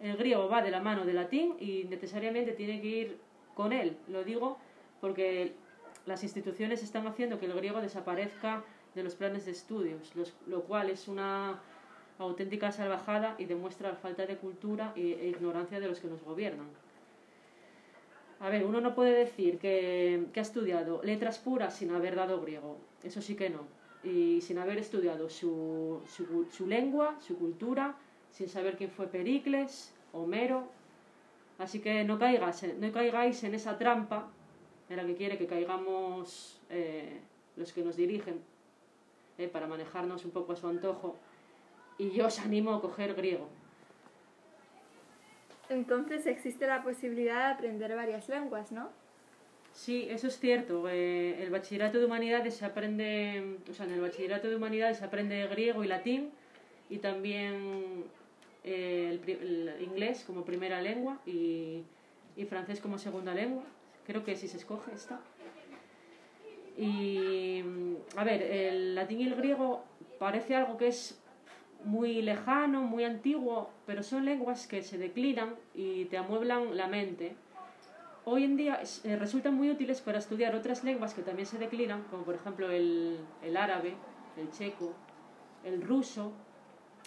El 0.01 0.17
griego 0.17 0.50
va 0.50 0.62
de 0.62 0.72
la 0.72 0.82
mano 0.82 1.05
del 1.05 1.15
latín 1.15 1.55
y 1.60 1.86
necesariamente 1.86 2.51
tiene 2.51 2.82
que 2.82 2.88
ir 2.88 3.17
con 3.53 3.72
él. 3.72 3.98
Lo 4.10 4.24
digo 4.25 4.58
porque 5.00 5.53
las 6.05 6.24
instituciones 6.24 6.83
están 6.83 7.07
haciendo 7.07 7.39
que 7.39 7.45
el 7.45 7.53
griego 7.53 7.81
desaparezca 7.81 8.63
de 8.93 9.03
los 9.03 9.15
planes 9.15 9.45
de 9.45 9.51
estudios, 9.51 10.13
lo 10.47 10.63
cual 10.63 10.89
es 10.89 11.07
una 11.07 11.59
auténtica 12.19 12.71
salvajada 12.71 13.35
y 13.38 13.45
demuestra 13.45 13.89
la 13.89 13.95
falta 13.95 14.25
de 14.25 14.38
cultura 14.38 14.93
e 14.95 15.27
ignorancia 15.27 15.79
de 15.79 15.88
los 15.88 16.00
que 16.00 16.07
nos 16.07 16.24
gobiernan. 16.24 16.67
A 18.39 18.50
ver, 18.50 18.65
uno 18.65 18.81
no 18.81 18.95
puede 18.95 19.13
decir 19.13 19.57
que, 19.57 20.27
ha 20.35 20.39
estudiado 20.39 21.01
letras 21.03 21.39
puras 21.39 21.75
sin 21.75 21.91
haber 21.91 22.15
dado 22.15 22.41
griego, 22.41 22.77
eso 23.03 23.21
sí 23.21 23.35
que 23.35 23.50
no, 23.50 23.67
y 24.03 24.41
sin 24.41 24.59
haber 24.59 24.77
estudiado 24.77 25.29
su, 25.29 26.01
su 26.51 26.67
lengua, 26.67 27.15
su 27.19 27.38
cultura, 27.38 27.95
sin 28.29 28.50
saber 28.50 28.77
quién 28.77 28.91
fue 28.91 29.07
Pericles, 29.07 29.93
Homero, 30.13 30.67
así 31.57 31.79
que 31.79 32.03
no, 32.03 32.19
caigas, 32.19 32.63
no 32.79 32.91
caigáis 32.91 33.43
en 33.43 33.55
esa 33.55 33.77
trampa 33.77 34.29
en 34.89 34.98
la 34.98 35.06
que 35.06 35.15
quiere 35.15 35.38
que 35.38 35.48
caigamos 35.48 36.60
eh, 36.70 37.20
los 37.56 37.72
que 37.74 37.84
nos 37.84 37.96
dirigen 37.96 38.42
eh, 39.38 39.48
para 39.48 39.68
manejarnos 39.68 40.25
un 40.25 40.32
poco 40.32 40.54
a 40.54 40.56
su 40.56 40.68
antojo 40.68 41.15
y 41.98 42.12
yo 42.12 42.27
os 42.27 42.39
animo 42.39 42.74
a 42.74 42.82
coger 42.82 43.13
griego. 43.13 43.48
Entonces 45.70 46.27
existe 46.27 46.68
la 46.68 46.84
posibilidad 46.84 47.48
de 47.48 47.54
aprender 47.54 47.96
varias 47.96 48.30
lenguas, 48.30 48.72
¿no? 48.72 48.89
Sí, 49.74 50.08
eso 50.10 50.27
es 50.27 50.39
cierto. 50.39 50.88
Eh, 50.88 51.42
el 51.42 51.50
bachillerato 51.50 52.00
de 52.00 52.06
humanidades 52.06 52.56
se 52.56 52.65
aprende, 52.65 53.58
o 53.70 53.74
sea, 53.74 53.86
en 53.86 53.94
el 53.94 54.01
bachillerato 54.01 54.50
de 54.50 54.56
humanidades 54.56 55.00
se 55.00 55.06
aprende 55.06 55.48
griego 55.48 55.84
y 55.84 55.88
latín 55.88 56.32
y 56.89 57.00
también 57.00 58.06
el, 58.63 59.75
inglés 59.82 60.24
como 60.25 60.46
primera 60.46 60.82
lengua 60.82 61.20
y, 61.25 61.82
y 62.38 62.46
francés 62.46 62.80
como 62.80 62.98
segunda 63.00 63.34
lengua. 63.34 63.63
Creo 64.05 64.24
que 64.24 64.35
si 64.35 64.47
se 64.47 64.57
escoge 64.57 64.93
esta. 64.93 65.19
Y, 66.77 67.63
a 68.15 68.24
ver, 68.24 68.41
el 68.41 68.95
latín 68.95 69.21
y 69.21 69.27
el 69.27 69.35
griego 69.35 69.83
parece 70.19 70.55
algo 70.55 70.77
que 70.77 70.88
es 70.88 71.19
muy 71.83 72.21
lejano, 72.21 72.81
muy 72.81 73.03
antiguo, 73.03 73.69
pero 73.85 74.03
son 74.03 74.25
lenguas 74.25 74.67
que 74.67 74.83
se 74.83 74.97
declinan 74.97 75.55
y 75.74 76.05
te 76.05 76.17
amueblan 76.17 76.75
la 76.75 76.88
mente. 76.88 77.35
Hoy 78.25 78.43
en 78.43 78.57
día 78.57 78.81
eh, 79.03 79.15
resultan 79.15 79.53
muy 79.53 79.69
útiles 79.69 80.01
para 80.01 80.17
estudiar 80.17 80.55
otras 80.55 80.83
lenguas 80.83 81.13
que 81.13 81.21
también 81.21 81.45
se 81.45 81.59
declinan, 81.59 82.03
como 82.09 82.24
por 82.24 82.35
ejemplo 82.35 82.71
el, 82.71 83.19
el 83.43 83.55
árabe, 83.55 83.93
el 84.35 84.50
checo, 84.51 84.93
el 85.63 85.83
ruso, 85.83 86.33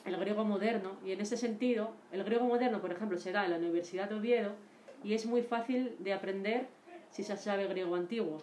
el 0.04 0.16
griego 0.16 0.44
moderno. 0.44 0.92
Y 1.04 1.10
en 1.10 1.20
ese 1.20 1.36
sentido, 1.36 1.92
el 2.12 2.22
griego 2.22 2.46
moderno, 2.46 2.80
por 2.80 2.92
ejemplo, 2.92 3.18
se 3.18 3.32
da 3.32 3.44
en 3.44 3.50
la 3.50 3.58
Universidad 3.58 4.08
de 4.08 4.14
Oviedo 4.14 4.52
y 5.02 5.14
es 5.14 5.26
muy 5.26 5.42
fácil 5.42 5.96
de 5.98 6.12
aprender 6.12 6.68
si 7.10 7.22
se 7.22 7.36
sabe 7.36 7.66
griego 7.66 7.94
antiguo. 7.94 8.38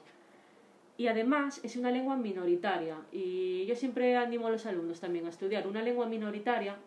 Y 0.97 1.07
además 1.07 1.59
es 1.63 1.75
una 1.75 1.91
lengua 1.91 2.15
minoritaria 2.15 2.97
y 3.11 3.65
yo 3.65 3.75
siempre 3.75 4.15
animo 4.15 4.47
a 4.47 4.51
los 4.51 4.65
alumnos 4.65 5.01
también 5.01 5.25
a 5.25 5.29
estudiar 5.29 5.67
una 5.67 5.81
lengua 5.81 6.05
minoritaria 6.05 6.77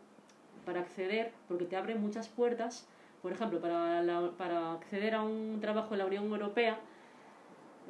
para 0.64 0.80
acceder, 0.80 1.32
porque 1.46 1.66
te 1.66 1.76
abre 1.76 1.94
muchas 1.94 2.28
puertas, 2.28 2.86
por 3.22 3.32
ejemplo, 3.32 3.60
para, 3.60 4.32
para 4.38 4.72
acceder 4.72 5.14
a 5.14 5.22
un 5.22 5.58
trabajo 5.60 5.94
en 5.94 5.98
la 5.98 6.06
Unión 6.06 6.24
Europea, 6.24 6.78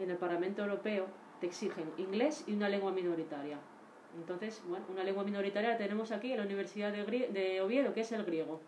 en 0.01 0.11
el 0.11 0.17
Parlamento 0.17 0.63
Europeo, 0.63 1.07
te 1.41 1.47
exigen 1.47 1.91
inglés 1.99 2.45
y 2.47 2.53
una 2.53 2.69
lengua 2.69 2.93
minoritaria. 2.93 3.59
Entonces, 4.17 4.63
bueno, 4.69 4.87
una 4.91 5.05
lengua 5.05 5.23
minoritaria 5.23 5.71
la 5.71 5.77
tenemos 5.77 6.11
aquí 6.11 6.33
en 6.33 6.39
la 6.39 6.45
Universidad 6.45 6.93
de, 6.93 7.05
de 7.05 7.61
Oviedo, 7.61 7.93
que 7.93 8.01
es 8.01 8.13
el 8.13 8.25
griego. 8.25 8.61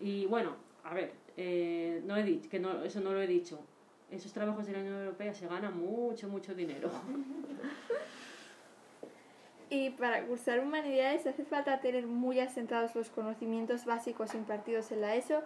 Y 0.00 0.26
bueno, 0.26 0.56
a 0.82 0.92
ver, 0.92 1.12
eh, 1.36 2.02
no 2.04 2.16
he 2.16 2.22
dicho, 2.22 2.48
que 2.48 2.58
no, 2.58 2.82
eso 2.84 3.00
no 3.00 3.12
lo 3.12 3.20
he 3.20 3.26
dicho. 3.26 3.60
Esos 4.10 4.32
trabajos 4.32 4.66
de 4.66 4.72
la 4.72 4.78
Unión 4.80 4.98
Europea 5.00 5.34
se 5.34 5.46
gana 5.46 5.70
mucho, 5.70 6.28
mucho 6.28 6.54
dinero. 6.54 6.90
Y 9.70 9.90
para 9.90 10.24
cursar 10.24 10.60
humanidades 10.60 11.26
hace 11.26 11.44
falta 11.44 11.80
tener 11.80 12.06
muy 12.06 12.38
asentados 12.38 12.94
los 12.94 13.08
conocimientos 13.08 13.84
básicos 13.84 14.34
impartidos 14.34 14.92
en 14.92 15.00
la 15.00 15.16
ESO 15.16 15.42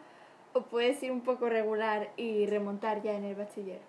o 0.52 0.62
puedes 0.62 1.02
ir 1.02 1.12
un 1.12 1.22
poco 1.22 1.48
regular 1.48 2.12
y 2.16 2.44
remontar 2.46 3.02
ya 3.02 3.14
en 3.14 3.24
el 3.24 3.36
bachiller. 3.36 3.80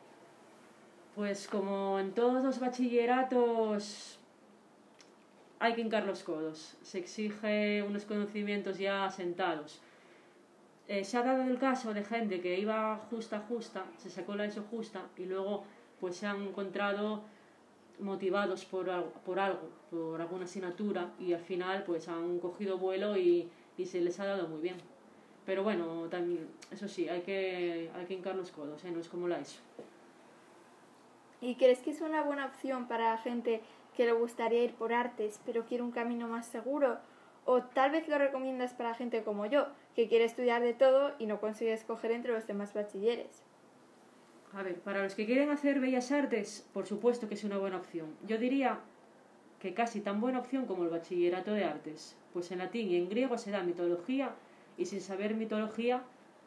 Pues 1.15 1.47
como 1.47 1.99
en 1.99 2.13
todos 2.13 2.41
los 2.43 2.59
bachilleratos 2.59 4.19
hay 5.59 5.73
que 5.73 5.81
hincar 5.81 6.05
los 6.05 6.23
codos. 6.23 6.77
Se 6.83 6.99
exige 6.99 7.83
unos 7.83 8.05
conocimientos 8.05 8.77
ya 8.77 9.05
asentados. 9.05 9.81
Eh, 10.89 11.03
se 11.03 11.17
ha 11.17 11.21
dado 11.21 11.43
el 11.43 11.59
caso 11.59 11.93
de 11.93 12.03
gente 12.03 12.41
que 12.41 12.59
iba 12.59 12.97
justa, 13.11 13.45
justa, 13.47 13.85
se 13.97 14.09
sacó 14.09 14.33
la 14.33 14.45
ESO 14.45 14.63
justa 14.71 15.03
y 15.17 15.25
luego 15.25 15.63
pues 15.99 16.15
se 16.15 16.25
han 16.25 16.41
encontrado 16.41 17.21
motivados 17.99 18.65
por, 18.65 18.89
por 19.23 19.39
algo, 19.39 19.69
por 19.91 20.19
alguna 20.19 20.45
asignatura 20.45 21.11
y 21.19 21.33
al 21.33 21.41
final 21.41 21.83
pues 21.83 22.07
han 22.07 22.39
cogido 22.39 22.79
vuelo 22.79 23.15
y, 23.17 23.47
y 23.77 23.85
se 23.85 24.01
les 24.01 24.19
ha 24.19 24.25
dado 24.25 24.47
muy 24.47 24.61
bien. 24.61 24.77
Pero 25.45 25.61
bueno, 25.61 26.07
también, 26.09 26.47
eso 26.71 26.87
sí, 26.87 27.07
hay 27.07 27.21
que, 27.21 27.91
hay 27.95 28.05
que 28.05 28.15
hincar 28.15 28.35
los 28.35 28.49
codos, 28.49 28.83
¿eh? 28.83 28.89
no 28.89 28.99
es 28.99 29.09
como 29.09 29.27
la 29.27 29.39
ESO. 29.39 29.59
¿Y 31.39 31.53
crees 31.53 31.81
que 31.81 31.91
es 31.91 32.01
una 32.01 32.23
buena 32.23 32.47
opción 32.47 32.87
para 32.87 33.15
gente 33.19 33.61
que 33.95 34.05
le 34.05 34.13
gustaría 34.13 34.63
ir 34.63 34.73
por 34.73 34.91
artes 34.91 35.39
pero 35.45 35.65
quiere 35.65 35.83
un 35.83 35.91
camino 35.91 36.27
más 36.27 36.47
seguro? 36.47 36.97
O 37.45 37.61
tal 37.61 37.91
vez 37.91 38.07
lo 38.07 38.17
recomiendas 38.17 38.73
para 38.73 38.95
gente 38.95 39.23
como 39.23 39.45
yo, 39.45 39.67
que 39.99 40.07
quiere 40.07 40.23
estudiar 40.23 40.61
de 40.61 40.73
todo 40.73 41.11
y 41.19 41.25
no 41.25 41.41
consigue 41.41 41.73
escoger 41.73 42.11
entre 42.11 42.31
los 42.31 42.47
demás 42.47 42.73
bachilleres. 42.73 43.43
A 44.53 44.63
ver, 44.63 44.79
para 44.79 45.03
los 45.03 45.13
que 45.13 45.25
quieren 45.25 45.49
hacer 45.49 45.81
bellas 45.81 46.13
artes, 46.13 46.65
por 46.71 46.87
supuesto 46.87 47.27
que 47.27 47.33
es 47.33 47.43
una 47.43 47.57
buena 47.57 47.75
opción. 47.75 48.15
Yo 48.25 48.37
diría 48.37 48.79
que 49.59 49.73
casi 49.73 49.99
tan 49.99 50.21
buena 50.21 50.39
opción 50.39 50.67
como 50.67 50.85
el 50.85 50.89
bachillerato 50.89 51.51
de 51.51 51.65
artes, 51.65 52.15
pues 52.31 52.49
en 52.53 52.59
latín 52.59 52.89
y 52.89 52.95
en 52.95 53.09
griego 53.09 53.37
se 53.37 53.51
da 53.51 53.61
mitología 53.61 54.35
y 54.77 54.85
sin 54.85 55.01
saber 55.01 55.35
mitología 55.35 56.01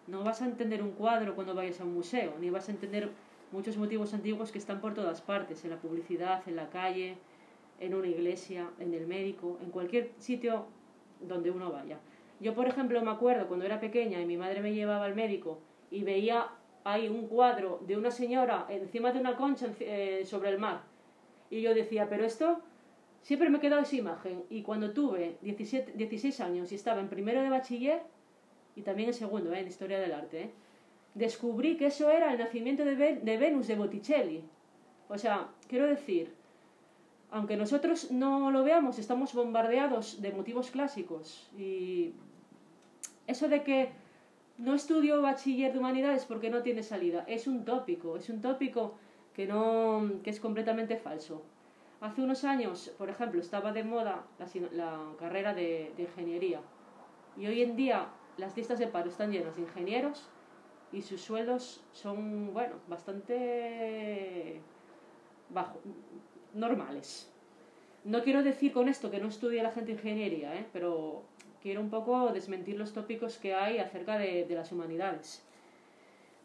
no 0.07 0.25
vas 0.25 0.41
a 0.41 0.47
entender 0.47 0.83
un 0.83 0.93
cuadro 0.93 1.35
cuando 1.35 1.55
vayas 1.55 1.79
a 1.83 1.85
un 1.85 1.93
museo, 1.93 2.33
ni 2.41 2.49
vas 2.49 2.71
a 2.71 2.73
entender 2.73 3.11
muchos 3.51 3.77
motivos 3.77 4.15
antiguos 4.15 4.51
que 4.51 4.57
están 4.57 4.81
por 4.81 4.95
todas 4.95 5.21
partes, 5.21 5.63
en 5.65 5.73
la 5.73 5.77
publicidad, 5.77 6.43
en 6.49 6.57
la 6.57 6.71
calle, 6.71 7.19
en 7.81 7.95
una 7.95 8.09
iglesia, 8.09 8.71
en 8.79 8.95
el 8.95 9.07
médico, 9.07 9.59
en 9.63 9.69
cualquier 9.69 10.13
sitio 10.17 10.65
donde 11.21 11.51
uno 11.51 11.71
vaya. 11.71 11.99
Yo, 12.43 12.55
por 12.55 12.67
ejemplo, 12.67 13.01
me 13.03 13.13
acuerdo 13.13 13.47
cuando 13.47 13.65
era 13.65 13.79
pequeña 13.79 14.21
y 14.21 14.27
mi 14.27 14.37
madre 14.37 14.61
me 14.61 14.75
llevaba 14.75 15.05
al 15.05 15.15
médico 15.15 15.61
y 15.93 16.03
veía 16.03 16.49
ahí 16.83 17.07
un 17.07 17.29
cuadro 17.29 17.81
de 17.87 17.97
una 17.97 18.11
señora 18.11 18.67
encima 18.69 19.13
de 19.13 19.21
una 19.21 19.37
concha 19.37 19.69
eh, 19.79 20.25
sobre 20.27 20.51
el 20.51 20.59
mar. 20.59 20.83
Y 21.51 21.63
yo 21.63 21.73
decía, 21.73 22.09
pero 22.09 22.25
esto 22.25 22.61
siempre 23.23 23.49
me 23.49 23.59
he 23.59 23.61
quedado 23.61 23.83
esa 23.83 23.95
imagen. 23.95 24.43
Y 24.51 24.63
cuando 24.63 24.91
tuve 24.91 25.37
17, 25.43 25.93
16 25.93 26.41
años 26.41 26.73
y 26.73 26.75
estaba 26.75 27.01
en 27.01 27.09
primero 27.09 27.41
de 27.43 27.49
bachiller, 27.49 28.03
y 28.75 28.83
también 28.83 29.11
en 29.11 29.15
segundo, 29.15 29.53
eh, 29.53 29.61
en 29.61 29.69
historia 29.69 30.01
del 30.01 30.13
arte, 30.13 30.43
eh, 30.43 30.51
descubrí 31.15 31.77
que 31.77 31.87
eso 31.87 32.11
era 32.11 32.33
el 32.33 32.41
nacimiento 32.41 32.85
de, 32.85 32.97
de 32.97 33.37
Venus 33.39 33.69
de 33.69 33.77
Botticelli. 33.77 34.43
O 35.09 35.17
sea, 35.17 35.49
quiero 35.69 35.87
decir, 35.87 36.35
aunque 37.31 37.57
nosotros 37.57 38.11
no 38.11 38.51
lo 38.51 38.65
veamos, 38.65 38.99
estamos 38.99 39.33
bombardeados 39.33 40.21
de 40.21 40.33
motivos 40.33 40.73
clásicos. 40.73 41.49
Y 41.57 42.15
eso 43.27 43.49
de 43.49 43.63
que 43.63 43.91
no 44.59 44.75
estudio 44.75 45.23
bachiller 45.23 45.73
de 45.73 45.79
humanidades 45.79 46.25
porque 46.25 46.51
no 46.51 46.63
tiene 46.63 46.83
salida, 46.83 47.25
es 47.27 47.47
un 47.47 47.65
tópico, 47.65 48.17
es 48.17 48.29
un 48.29 48.41
tópico 48.41 48.95
que, 49.35 49.47
no, 49.47 50.21
que 50.23 50.31
es 50.31 50.41
completamente 50.41 50.97
falso. 50.97 51.43
Hace 52.01 52.23
unos 52.23 52.45
años, 52.45 52.93
por 52.99 53.09
ejemplo, 53.09 53.41
estaba 53.41 53.73
de 53.73 53.85
moda 53.85 54.25
la, 54.73 54.99
carrera 55.19 55.55
de, 55.55 55.93
ingeniería 55.97 56.61
y 57.37 57.47
hoy 57.47 57.63
en 57.63 57.77
día 57.77 58.09
las 58.37 58.57
listas 58.57 58.79
de 58.79 58.89
paro 58.89 59.09
están 59.09 59.31
llenas 59.31 59.57
de 59.57 59.63
ingenieros 59.63 60.29
y 60.91 61.03
sus 61.03 61.21
sueldos 61.21 61.83
son, 61.93 62.53
bueno, 62.53 62.75
bastante 62.89 64.61
bajo, 65.49 65.79
normales. 66.55 67.33
No 68.05 68.23
quiero 68.23 68.43
decir 68.43 68.73
con 68.73 68.89
esto 68.89 69.11
que 69.11 69.21
no 69.21 69.29
estudie 69.29 69.63
la 69.63 69.71
gente 69.71 69.93
ingeniería, 69.93 70.55
¿eh? 70.57 70.67
pero 70.73 71.23
quiero 71.63 71.81
un 71.81 71.91
poco 71.91 72.33
desmentir 72.33 72.77
los 72.77 72.93
tópicos 72.93 73.39
que 73.39 73.55
hay 73.55 73.79
acerca 73.79 74.19
de, 74.19 74.47
las 74.51 74.73
humanidades. 74.73 75.43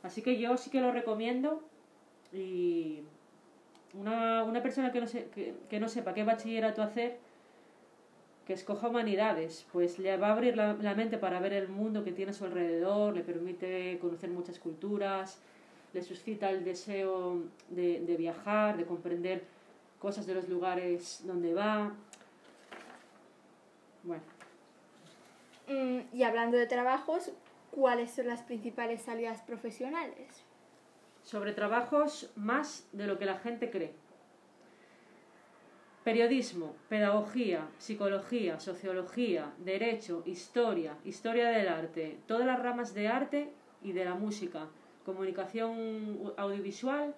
Así 0.04 0.22
que 0.22 0.38
yo 0.38 0.56
sí 0.58 0.70
que 0.70 0.80
lo 0.80 0.92
recomiendo 0.92 1.64
y 2.32 3.02
una, 3.94 4.44
una 4.44 4.62
persona 4.62 4.92
que 4.92 5.02
no, 5.02 5.08
que, 5.70 5.80
no, 5.80 5.90
sepa 5.90 6.14
qué 6.14 6.24
bachillerato 6.24 6.84
hacer, 6.84 7.18
que 8.46 8.54
escoja 8.54 8.88
humanidades, 8.88 9.66
pues 9.74 10.00
le 10.00 10.16
va 10.18 10.28
a 10.28 10.34
abrir 10.34 10.56
la, 10.56 10.74
mente 10.96 11.18
para 11.18 11.40
ver 11.40 11.54
el 11.54 11.68
mundo 11.68 12.04
que 12.04 12.12
tiene 12.12 12.32
a 12.32 12.34
su 12.34 12.46
alrededor, 12.46 13.16
le 13.16 13.22
permite 13.22 13.98
conocer 14.00 14.30
muchas 14.30 14.60
culturas, 14.60 15.42
le 15.94 16.02
suscita 16.04 16.52
el 16.52 16.64
deseo 16.64 17.42
de, 17.70 18.02
de 18.02 18.18
viajar, 18.18 18.78
de 18.78 18.86
comprender 18.86 19.44
cosas 20.00 20.28
de 20.28 20.36
los 20.36 20.48
lugares 20.48 21.24
donde 21.26 21.54
va. 21.54 21.92
Bueno. 24.04 24.38
Mm, 25.68 26.00
y 26.14 26.24
hablando 26.24 26.58
de 26.58 26.66
trabajos, 26.66 27.32
¿cuáles 27.72 28.12
son 28.12 28.28
las 28.28 28.42
principales 28.42 29.02
salidas 29.02 29.42
profesionales? 29.42 30.48
sobre 31.28 31.52
trabajos 31.52 32.32
más 32.38 32.88
de 32.94 33.06
lo 33.06 33.20
que 33.20 33.26
la 33.26 33.38
gente 33.38 33.70
cree. 33.70 33.92
Periodismo, 36.06 36.74
pedagogía, 36.88 37.68
psicología, 37.80 38.62
sociología, 38.62 39.52
derecho, 39.58 40.24
historia, 40.26 40.96
historia 41.04 41.50
del 41.50 41.68
arte, 41.68 42.18
todas 42.28 42.46
las 42.48 42.64
ramas 42.64 42.94
de 42.94 43.10
arte 43.10 43.50
y 43.84 43.92
de 43.92 44.06
la 44.06 44.16
música, 44.16 44.70
comunicación 45.04 46.34
audiovisual 46.38 47.14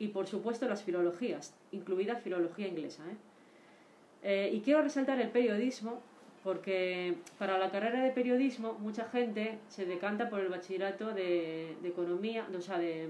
y 0.00 0.08
por 0.08 0.26
supuesto 0.26 0.68
las 0.68 0.82
filologías, 0.82 1.54
incluida 1.70 2.16
filología 2.16 2.66
inglesa. 2.66 3.04
¿eh? 3.08 3.16
Eh, 4.24 4.50
y 4.52 4.62
quiero 4.62 4.82
resaltar 4.82 5.20
el 5.20 5.30
periodismo 5.30 6.02
porque 6.48 7.14
para 7.38 7.58
la 7.58 7.70
carrera 7.70 8.02
de 8.02 8.10
periodismo 8.10 8.72
mucha 8.78 9.04
gente 9.10 9.58
se 9.68 9.84
decanta 9.84 10.30
por 10.30 10.40
el 10.40 10.48
bachillerato 10.48 11.12
de, 11.12 11.76
economía, 11.84 12.48
o 12.56 12.60
sea, 12.62 12.78
de, 12.78 13.06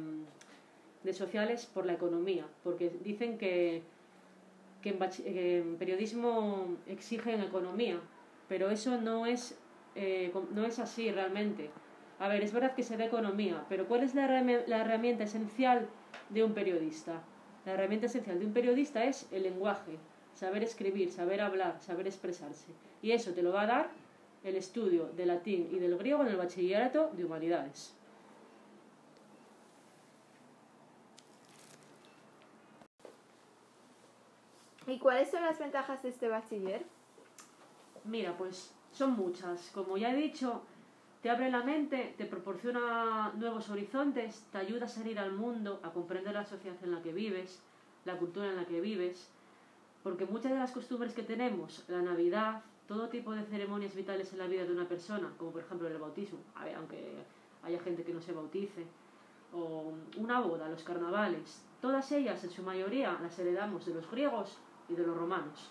de 1.05 1.13
sociales 1.13 1.67
por 1.67 1.87
la 1.87 1.93
economía, 1.93 2.45
porque 2.65 2.91
dicen 3.05 3.39
que 3.39 3.83
que 4.83 4.91
en, 5.25 5.77
periodismo 5.77 6.79
exigen 6.89 7.41
economía, 7.41 8.01
pero 8.49 8.71
eso 8.71 9.01
no 9.01 9.25
es, 9.25 9.57
eh, 9.95 10.33
no 10.53 10.65
es 10.65 10.81
así 10.81 11.13
realmente. 11.13 11.71
A 12.19 12.27
ver, 12.27 12.43
es 12.43 12.53
verdad 12.53 12.75
que 12.75 12.83
se 12.83 12.97
da 12.97 13.05
economía, 13.05 13.65
pero 13.69 13.87
¿cuál 13.87 14.03
es 14.03 14.17
la, 14.17 14.27
la 14.67 14.81
herramienta 14.81 15.23
esencial 15.23 15.87
de 16.31 16.43
un 16.43 16.55
periodista? 16.55 17.23
La 17.65 17.75
herramienta 17.75 18.07
esencial 18.07 18.41
de 18.41 18.47
un 18.47 18.53
periodista 18.53 19.05
es 19.05 19.29
el 19.31 19.45
lenguaje, 19.45 19.97
saber 20.39 20.63
escribir, 20.63 21.11
saber 21.11 21.41
hablar, 21.41 21.81
saber 21.81 22.07
expresarse. 22.07 22.67
Y 23.03 23.11
eso 23.11 23.33
te 23.33 23.43
lo 23.43 23.53
va 23.53 23.63
a 23.63 23.67
dar 23.67 23.91
el 24.45 24.55
estudio 24.55 25.07
del 25.17 25.29
latín 25.29 25.69
y 25.73 25.81
del 25.81 25.99
griego 25.99 26.23
en 26.23 26.29
el 26.29 26.37
bachillerato 26.37 27.11
de 27.15 27.25
humanidades. 27.25 27.93
¿Y 34.87 34.99
cuáles 34.99 35.29
son 35.29 35.43
las 35.43 35.59
ventajas 35.59 36.03
de 36.03 36.09
este 36.09 36.29
bachiller? 36.29 36.83
Mira, 38.05 38.37
pues 38.39 38.73
son 38.93 39.17
muchas. 39.17 39.71
Como 39.75 39.99
ya 39.99 40.13
he 40.13 40.17
dicho, 40.17 40.63
te 41.21 41.31
abre 41.31 41.51
la 41.51 41.65
mente, 41.65 42.15
te 42.17 42.27
proporciona 42.27 43.33
nuevos 43.35 43.69
horizontes, 43.71 44.47
te 44.53 44.59
ayuda 44.59 44.87
a 44.87 44.89
salir 44.89 45.19
al 45.19 45.33
mundo, 45.33 45.81
a 45.83 45.91
comprender 45.91 46.33
la 46.33 46.45
sociedad 46.45 46.77
en 46.85 46.93
la 46.93 47.03
que 47.03 47.13
vives, 47.13 47.61
la 48.05 48.17
cultura 48.17 48.47
en 48.47 48.57
la 48.57 48.65
que 48.65 48.81
vives, 48.81 49.29
porque 50.09 50.25
muchas 50.25 50.53
de 50.53 50.59
las 50.59 50.73
costumbres 50.73 51.13
que 51.13 51.23
tenemos, 51.23 51.85
la 51.87 52.01
Navidad, 52.01 52.63
todo 52.87 53.11
tipo 53.11 53.33
de 53.33 53.45
ceremonias 53.45 53.95
vitales 53.95 54.33
en 54.33 54.39
la 54.39 54.47
vida 54.47 54.65
de 54.65 54.73
una 54.73 54.89
persona, 54.89 55.31
como 55.37 55.51
por 55.51 55.61
ejemplo 55.61 55.87
el 55.87 55.99
bautismo, 55.99 56.39
aunque 56.79 57.13
haya 57.63 57.79
gente 57.81 58.05
que 58.05 58.15
no 58.15 58.23
se 58.23 58.33
bautice, 58.33 58.87
o 59.53 59.93
una 60.17 60.41
boda, 60.41 60.67
los 60.71 60.83
carnavales, 60.83 61.63
todas 61.83 62.11
ellas 62.13 62.43
en 62.43 62.51
su 62.51 62.63
mayoría 62.63 63.19
las 63.21 63.39
heredamos 63.39 63.85
de 63.85 63.93
los 63.93 64.11
griegos 64.11 64.57
y 64.89 64.95
de 64.95 65.07
los 65.07 65.15
romanos. 65.15 65.71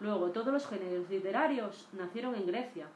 Luego, 0.00 0.30
todos 0.30 0.50
los 0.50 0.66
géneros 0.66 1.10
literarios 1.10 1.88
nacieron 1.92 2.36
en 2.36 2.46
Grecia. 2.46 2.86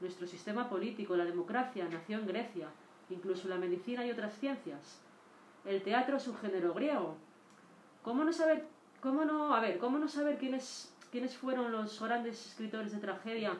Nuestro 0.00 0.26
sistema 0.26 0.68
político, 0.68 1.14
la 1.14 1.26
democracia, 1.26 1.88
nació 1.88 2.18
en 2.18 2.26
Grecia, 2.26 2.66
incluso 3.08 3.46
la 3.46 3.58
medicina 3.58 4.04
y 4.04 4.10
otras 4.10 4.36
ciencias. 4.36 5.00
El 5.64 5.80
teatro 5.82 6.16
es 6.16 6.26
un 6.26 6.36
género 6.38 6.74
griego. 6.74 7.14
¿Cómo 8.02 8.24
no 8.24 8.32
saber, 8.32 8.64
cómo 9.00 9.24
no, 9.24 9.54
a 9.54 9.60
ver, 9.60 9.78
cómo 9.78 9.98
no 9.98 10.08
saber 10.08 10.38
quiénes, 10.38 10.92
quiénes 11.10 11.36
fueron 11.36 11.72
los 11.72 12.00
grandes 12.00 12.46
escritores 12.46 12.92
de 12.92 12.98
tragedia 12.98 13.56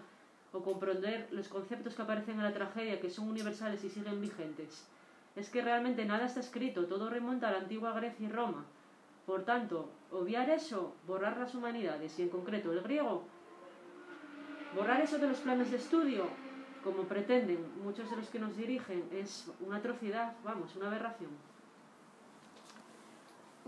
o 0.52 0.62
comprender 0.62 1.28
los 1.30 1.48
conceptos 1.48 1.94
que 1.94 2.02
aparecen 2.02 2.36
en 2.36 2.44
la 2.44 2.54
tragedia 2.54 3.00
que 3.00 3.10
son 3.10 3.28
universales 3.28 3.84
y 3.84 3.90
siguen 3.90 4.20
vigentes? 4.20 4.86
Es 5.36 5.50
que 5.50 5.62
realmente 5.62 6.04
nada 6.04 6.26
está 6.26 6.40
escrito, 6.40 6.86
todo 6.86 7.10
remonta 7.10 7.48
a 7.48 7.52
la 7.52 7.58
antigua 7.58 7.92
Grecia 7.92 8.26
y 8.26 8.32
Roma. 8.32 8.64
Por 9.26 9.44
tanto, 9.44 9.90
obviar 10.10 10.48
eso, 10.50 10.94
borrar 11.06 11.36
las 11.36 11.54
humanidades 11.54 12.18
y 12.18 12.22
en 12.22 12.30
concreto 12.30 12.72
el 12.72 12.80
griego, 12.80 13.24
borrar 14.74 15.00
eso 15.00 15.18
de 15.18 15.28
los 15.28 15.38
planes 15.38 15.70
de 15.70 15.76
estudio, 15.76 16.26
como 16.82 17.02
pretenden 17.02 17.64
muchos 17.82 18.10
de 18.10 18.16
los 18.16 18.28
que 18.28 18.38
nos 18.38 18.56
dirigen, 18.56 19.04
es 19.12 19.50
una 19.60 19.76
atrocidad, 19.76 20.32
vamos, 20.42 20.74
una 20.76 20.88
aberración. 20.88 21.30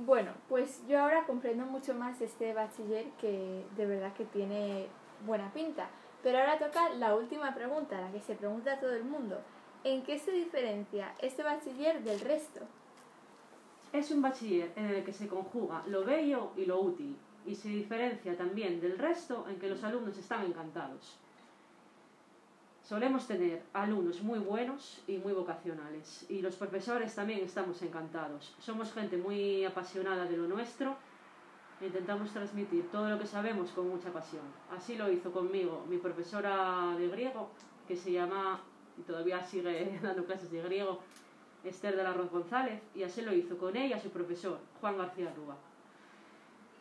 Bueno, 0.06 0.32
pues 0.48 0.82
yo 0.88 0.98
ahora 0.98 1.26
comprendo 1.26 1.66
mucho 1.66 1.92
más 1.92 2.22
este 2.22 2.54
bachiller 2.54 3.04
que 3.20 3.66
de 3.76 3.86
verdad 3.86 4.14
que 4.14 4.24
tiene 4.24 4.86
buena 5.26 5.52
pinta. 5.52 5.90
Pero 6.22 6.38
ahora 6.38 6.58
toca 6.58 6.88
la 6.94 7.14
última 7.14 7.54
pregunta, 7.54 8.00
la 8.00 8.10
que 8.10 8.20
se 8.20 8.34
pregunta 8.34 8.72
a 8.72 8.80
todo 8.80 8.94
el 8.94 9.04
mundo. 9.04 9.38
¿En 9.84 10.02
qué 10.02 10.18
se 10.18 10.30
diferencia 10.32 11.14
este 11.20 11.42
bachiller 11.42 12.02
del 12.02 12.18
resto? 12.20 12.60
Es 13.92 14.10
un 14.10 14.22
bachiller 14.22 14.72
en 14.74 14.86
el 14.86 15.04
que 15.04 15.12
se 15.12 15.28
conjuga 15.28 15.82
lo 15.86 16.02
bello 16.02 16.52
y 16.56 16.64
lo 16.64 16.80
útil, 16.80 17.14
y 17.44 17.54
se 17.54 17.68
diferencia 17.68 18.34
también 18.38 18.80
del 18.80 18.96
resto 18.96 19.46
en 19.50 19.58
que 19.58 19.68
los 19.68 19.84
alumnos 19.84 20.16
están 20.16 20.46
encantados. 20.46 21.18
Solemos 22.90 23.28
tener 23.28 23.62
alumnos 23.72 24.20
muy 24.20 24.40
buenos 24.40 25.00
y 25.06 25.18
muy 25.18 25.32
vocacionales, 25.32 26.26
y 26.28 26.42
los 26.42 26.56
profesores 26.56 27.14
también 27.14 27.38
estamos 27.38 27.80
encantados. 27.82 28.52
Somos 28.58 28.92
gente 28.92 29.16
muy 29.16 29.64
apasionada 29.64 30.24
de 30.24 30.36
lo 30.36 30.48
nuestro 30.48 30.96
e 31.80 31.86
intentamos 31.86 32.32
transmitir 32.32 32.90
todo 32.90 33.08
lo 33.08 33.16
que 33.16 33.28
sabemos 33.28 33.70
con 33.70 33.88
mucha 33.88 34.12
pasión. 34.12 34.42
Así 34.76 34.96
lo 34.96 35.08
hizo 35.08 35.30
conmigo 35.30 35.86
mi 35.88 35.98
profesora 35.98 36.96
de 36.98 37.06
griego, 37.06 37.50
que 37.86 37.94
se 37.94 38.10
llama, 38.10 38.58
y 38.98 39.02
todavía 39.02 39.40
sigue 39.40 40.00
dando 40.02 40.24
clases 40.24 40.50
de 40.50 40.60
griego, 40.60 40.98
Esther 41.62 41.94
de 41.94 42.02
la 42.02 42.12
Roz 42.12 42.32
González, 42.32 42.82
y 42.96 43.04
así 43.04 43.22
lo 43.22 43.32
hizo 43.32 43.56
con 43.56 43.76
ella 43.76 44.00
su 44.00 44.10
profesor, 44.10 44.58
Juan 44.80 44.98
García 44.98 45.32
Rúa. 45.36 45.54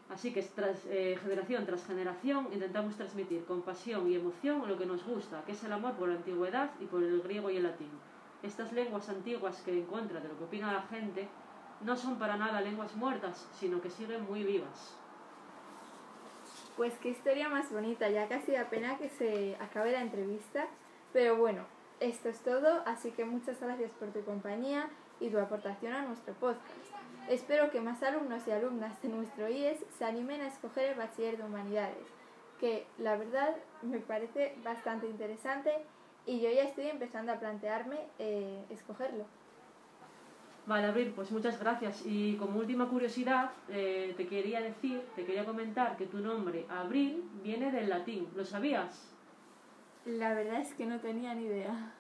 Así 0.10 0.34
que 0.34 0.42
tras, 0.42 0.86
eh, 0.88 1.18
generación 1.22 1.66
tras 1.66 1.86
generación 1.86 2.48
intentamos 2.52 2.96
transmitir 2.96 3.46
con 3.46 3.62
pasión 3.62 4.10
y 4.10 4.16
emoción 4.16 4.68
lo 4.68 4.78
que 4.78 4.86
nos 4.86 5.06
gusta, 5.06 5.44
que 5.46 5.52
es 5.52 5.64
el 5.64 5.72
amor 5.72 5.94
por 5.94 6.10
la 6.10 6.16
antigüedad 6.16 6.72
y 6.80 6.86
por 6.86 7.04
el 7.04 7.22
griego 7.22 7.52
y 7.52 7.58
el 7.58 7.64
latín. 7.64 7.92
Estas 8.42 8.74
lenguas 8.74 9.08
antiguas 9.10 9.62
que 9.62 9.72
en 9.72 9.86
contra 9.86 10.20
de 10.20 10.28
lo 10.28 10.38
que 10.38 10.46
opina 10.46 10.74
la 10.74 10.82
gente 10.84 11.28
no 11.82 11.96
son 11.96 12.18
para 12.18 12.38
nada 12.38 12.62
lenguas 12.62 12.96
muertas, 12.96 13.48
sino 13.60 13.82
que 13.82 13.90
siguen 13.90 14.26
muy 14.26 14.44
vivas. 14.44 14.96
Pues 16.76 16.98
qué 17.00 17.10
historia 17.10 17.50
más 17.50 17.72
bonita, 17.72 18.10
ya 18.10 18.28
casi 18.28 18.54
da 18.54 18.70
pena 18.70 18.98
que 18.98 19.10
se 19.10 19.58
acabe 19.60 19.92
la 19.92 20.02
entrevista, 20.02 20.68
pero 21.14 21.36
bueno, 21.36 21.66
esto 22.00 22.30
es 22.30 22.40
todo, 22.40 22.82
así 22.86 23.12
que 23.12 23.26
muchas 23.26 23.60
gracias 23.60 23.92
por 23.92 24.10
tu 24.10 24.24
compañía 24.24 24.90
y 25.20 25.30
tu 25.30 25.38
aportación 25.38 25.94
a 25.94 26.04
nuestro 26.04 26.34
podcast. 26.36 26.89
Espero 27.30 27.70
que 27.70 27.80
más 27.80 28.02
alumnos 28.02 28.48
y 28.48 28.52
alumnas 28.52 29.00
de 29.04 29.10
nuestro 29.10 29.48
IES 29.48 29.86
se 30.00 30.04
animen 30.04 30.42
a 30.42 30.48
escoger 30.48 30.90
el 30.90 30.98
bachiller 30.98 31.38
de 31.38 31.44
humanidades, 31.44 32.08
que 32.60 32.88
la 32.98 33.18
verdad 33.18 33.56
me 33.84 34.00
parece 34.00 34.56
bastante 34.64 35.08
interesante 35.08 35.72
y 36.26 36.42
yo 36.42 36.50
ya 36.50 36.64
estoy 36.64 36.88
empezando 36.88 37.32
a 37.32 37.40
plantearme 37.40 38.00
eh, 38.18 38.66
escogerlo. 38.72 39.26
Vale, 40.66 40.88
Abril, 40.88 41.14
pues 41.16 41.32
muchas 41.32 41.60
gracias. 41.60 42.04
Y 42.04 42.36
como 42.38 42.60
última 42.60 42.90
curiosidad, 42.90 43.52
eh, 43.70 44.16
te 44.18 44.26
quería 44.26 44.62
decir, 44.62 45.04
te 45.16 45.24
quería 45.24 45.46
comentar 45.46 45.98
que 45.98 46.08
tu 46.08 46.18
nombre, 46.18 46.66
Abril, 46.68 47.30
viene 47.44 47.72
del 47.72 47.90
latín. 47.90 48.28
¿Lo 48.36 48.44
sabías? 48.44 49.16
La 50.06 50.34
verdad 50.34 50.62
es 50.62 50.74
que 50.74 50.88
no 50.88 51.00
tenía 51.00 51.36
ni 51.36 51.44
idea. 51.44 51.94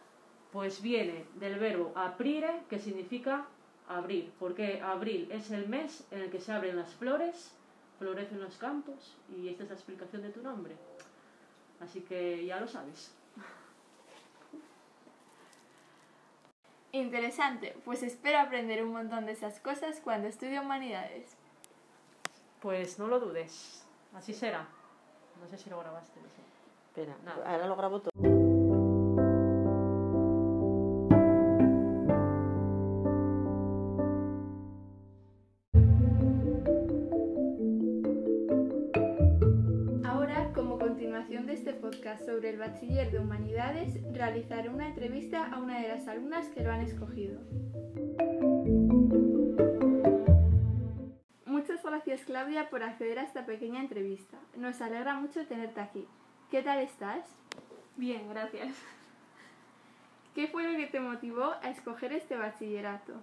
Pues 0.52 0.82
viene 0.82 1.26
del 1.36 1.60
verbo 1.60 1.92
aprire, 1.96 2.63
que 2.68 2.80
significa 2.80 3.46
abrir, 3.89 4.32
porque 4.39 4.82
abril 4.82 5.28
es 5.32 5.52
el 5.52 5.67
mes 5.67 6.06
en 6.12 6.21
el 6.21 6.30
que 6.30 6.39
se 6.39 6.54
abren 6.54 6.78
las 6.78 6.93
flores, 6.93 7.52
florecen 7.97 8.39
los 8.39 8.56
campos, 8.58 9.17
y 9.36 9.49
esta 9.49 9.63
es 9.63 9.69
la 9.69 9.75
explicación 9.75 10.21
de 10.21 10.30
tu 10.30 10.41
nombre. 10.41 10.78
Así 11.82 12.02
que 12.02 12.45
ya 12.45 12.60
lo 12.60 12.67
sabes. 12.67 13.13
Interesante, 16.91 17.78
pues 17.84 18.02
espero 18.04 18.39
aprender 18.39 18.84
un 18.84 18.91
montón 18.91 19.25
de 19.25 19.34
esas 19.34 19.60
cosas 19.60 19.99
cuando 20.04 20.28
estudie 20.28 20.60
humanidades. 20.60 21.36
Pues 22.62 22.99
no 22.99 23.08
lo 23.08 23.19
dudes, 23.19 23.86
así 24.13 24.34
será. 24.34 24.67
No 25.39 25.47
sé 25.47 25.58
si 25.58 25.69
lo 25.69 25.80
grabaste. 25.80 26.19
Espera, 26.88 27.15
ahora 27.45 27.67
lo 27.67 27.75
grabo 27.75 28.02
todo. 28.02 28.09
Sobre 42.17 42.50
el 42.50 42.58
bachiller 42.58 43.12
de 43.12 43.19
humanidades, 43.19 44.00
realizaré 44.12 44.69
una 44.69 44.88
entrevista 44.88 45.45
a 45.45 45.60
una 45.60 45.80
de 45.80 45.89
las 45.89 46.08
alumnas 46.08 46.48
que 46.48 46.63
lo 46.63 46.72
han 46.72 46.82
escogido. 46.82 47.39
Muchas 51.45 51.84
gracias 51.84 52.22
Claudia 52.22 52.69
por 52.69 52.84
acceder 52.84 53.19
a 53.19 53.24
esta 53.24 53.45
pequeña 53.45 53.82
entrevista. 53.82 54.38
Nos 54.56 54.82
alegra 54.82 55.15
mucho 55.15 55.45
tenerte 55.45 55.82
aquí. 55.82 56.08
¿Qué 56.50 56.63
tal 56.63 56.80
estás? 56.80 57.26
Bien, 57.95 58.28
gracias. 58.30 58.76
¿Qué 60.34 60.48
fue 60.48 60.63
lo 60.63 60.78
que 60.78 60.88
te 60.88 61.00
motivó 61.00 61.54
a 61.62 61.69
escoger 61.69 62.13
este 62.13 62.38
bachillerato? 62.38 63.13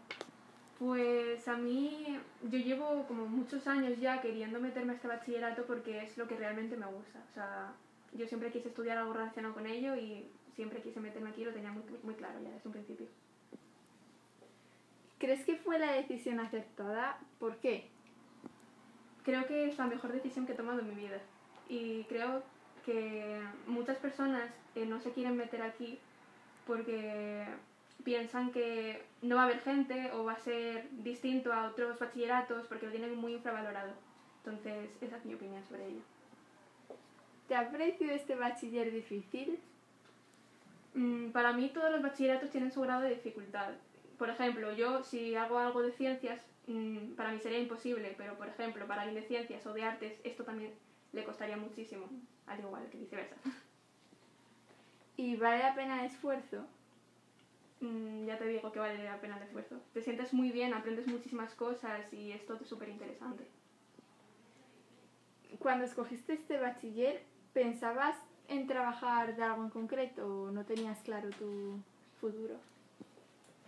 Pues 0.78 1.48
a 1.48 1.56
mí, 1.56 2.20
yo 2.42 2.58
llevo 2.58 3.06
como 3.08 3.26
muchos 3.26 3.66
años 3.66 3.98
ya 3.98 4.20
queriendo 4.20 4.60
meterme 4.60 4.92
a 4.92 4.96
este 4.96 5.08
bachillerato 5.08 5.64
porque 5.64 6.02
es 6.04 6.18
lo 6.18 6.28
que 6.28 6.36
realmente 6.36 6.76
me 6.76 6.86
gusta. 6.86 7.18
O 7.30 7.32
sea, 7.32 7.72
yo 8.16 8.26
siempre 8.26 8.50
quise 8.50 8.68
estudiar 8.68 8.98
algo 8.98 9.12
relacionado 9.12 9.54
con 9.54 9.66
ello 9.66 9.96
y 9.96 10.28
siempre 10.54 10.80
quise 10.82 11.00
meterme 11.00 11.30
aquí, 11.30 11.44
lo 11.44 11.52
tenía 11.52 11.72
muy, 11.72 11.82
muy 12.02 12.14
claro 12.14 12.40
ya 12.42 12.50
desde 12.50 12.68
un 12.68 12.72
principio. 12.72 13.06
¿Crees 15.18 15.44
que 15.44 15.56
fue 15.56 15.78
la 15.78 15.92
decisión 15.92 16.40
acertada? 16.40 17.18
¿Por 17.38 17.56
qué? 17.56 17.88
Creo 19.22 19.46
que 19.46 19.66
es 19.66 19.78
la 19.78 19.86
mejor 19.86 20.12
decisión 20.12 20.46
que 20.46 20.52
he 20.52 20.56
tomado 20.56 20.80
en 20.80 20.88
mi 20.88 20.94
vida. 20.94 21.20
Y 21.68 22.04
creo 22.04 22.42
que 22.84 23.40
muchas 23.66 23.96
personas 23.98 24.50
eh, 24.74 24.86
no 24.86 25.00
se 25.00 25.12
quieren 25.12 25.36
meter 25.36 25.62
aquí 25.62 25.98
porque 26.66 27.46
piensan 28.04 28.52
que 28.52 29.04
no 29.22 29.36
va 29.36 29.42
a 29.42 29.44
haber 29.46 29.60
gente 29.60 30.12
o 30.12 30.24
va 30.24 30.32
a 30.32 30.38
ser 30.38 30.88
distinto 31.02 31.52
a 31.52 31.66
otros 31.66 31.98
bachilleratos 31.98 32.66
porque 32.66 32.86
lo 32.86 32.92
tienen 32.92 33.16
muy 33.16 33.34
infravalorado. 33.34 33.92
Entonces, 34.44 34.90
esa 35.00 35.16
es 35.16 35.24
mi 35.24 35.34
opinión 35.34 35.64
sobre 35.64 35.86
ello. 35.86 36.02
¿Te 37.48 37.54
ha 37.54 37.70
parecido 37.70 38.12
este 38.12 38.34
bachiller 38.34 38.92
difícil? 38.92 39.58
Mm, 40.94 41.30
para 41.30 41.52
mí 41.52 41.68
todos 41.68 41.92
los 41.92 42.02
bachilleratos 42.02 42.50
tienen 42.50 42.72
su 42.72 42.80
grado 42.80 43.02
de 43.02 43.10
dificultad. 43.10 43.74
Por 44.18 44.30
ejemplo, 44.30 44.72
yo 44.72 45.04
si 45.04 45.36
hago 45.36 45.58
algo 45.58 45.82
de 45.82 45.92
ciencias, 45.92 46.40
mm, 46.66 47.14
para 47.14 47.30
mí 47.30 47.38
sería 47.38 47.58
imposible, 47.58 48.14
pero 48.16 48.36
por 48.36 48.48
ejemplo, 48.48 48.86
para 48.86 49.02
alguien 49.02 49.22
de 49.22 49.28
ciencias 49.28 49.64
o 49.66 49.74
de 49.74 49.84
artes, 49.84 50.18
esto 50.24 50.44
también 50.44 50.72
le 51.12 51.24
costaría 51.24 51.56
muchísimo, 51.56 52.08
al 52.46 52.60
igual 52.60 52.88
que 52.90 52.98
viceversa. 52.98 53.36
¿Y 55.16 55.36
vale 55.36 55.62
la 55.62 55.74
pena 55.74 56.00
el 56.00 56.06
esfuerzo? 56.06 56.66
Mm, 57.80 58.24
ya 58.26 58.38
te 58.38 58.46
digo 58.46 58.72
que 58.72 58.80
vale 58.80 59.04
la 59.04 59.20
pena 59.20 59.36
el 59.36 59.44
esfuerzo. 59.44 59.80
Te 59.92 60.02
sientes 60.02 60.32
muy 60.32 60.50
bien, 60.50 60.74
aprendes 60.74 61.06
muchísimas 61.06 61.54
cosas 61.54 62.12
y 62.12 62.32
es 62.32 62.44
todo 62.46 62.64
súper 62.64 62.88
interesante. 62.88 63.44
Cuando 65.58 65.84
escogiste 65.84 66.32
este 66.32 66.58
bachiller, 66.58 67.22
¿pensabas 67.56 68.14
en 68.48 68.66
trabajar 68.66 69.34
de 69.34 69.42
algo 69.42 69.64
en 69.64 69.70
concreto 69.70 70.26
o 70.26 70.50
no 70.50 70.66
tenías 70.66 70.98
claro 70.98 71.30
tu 71.30 71.80
futuro? 72.20 72.56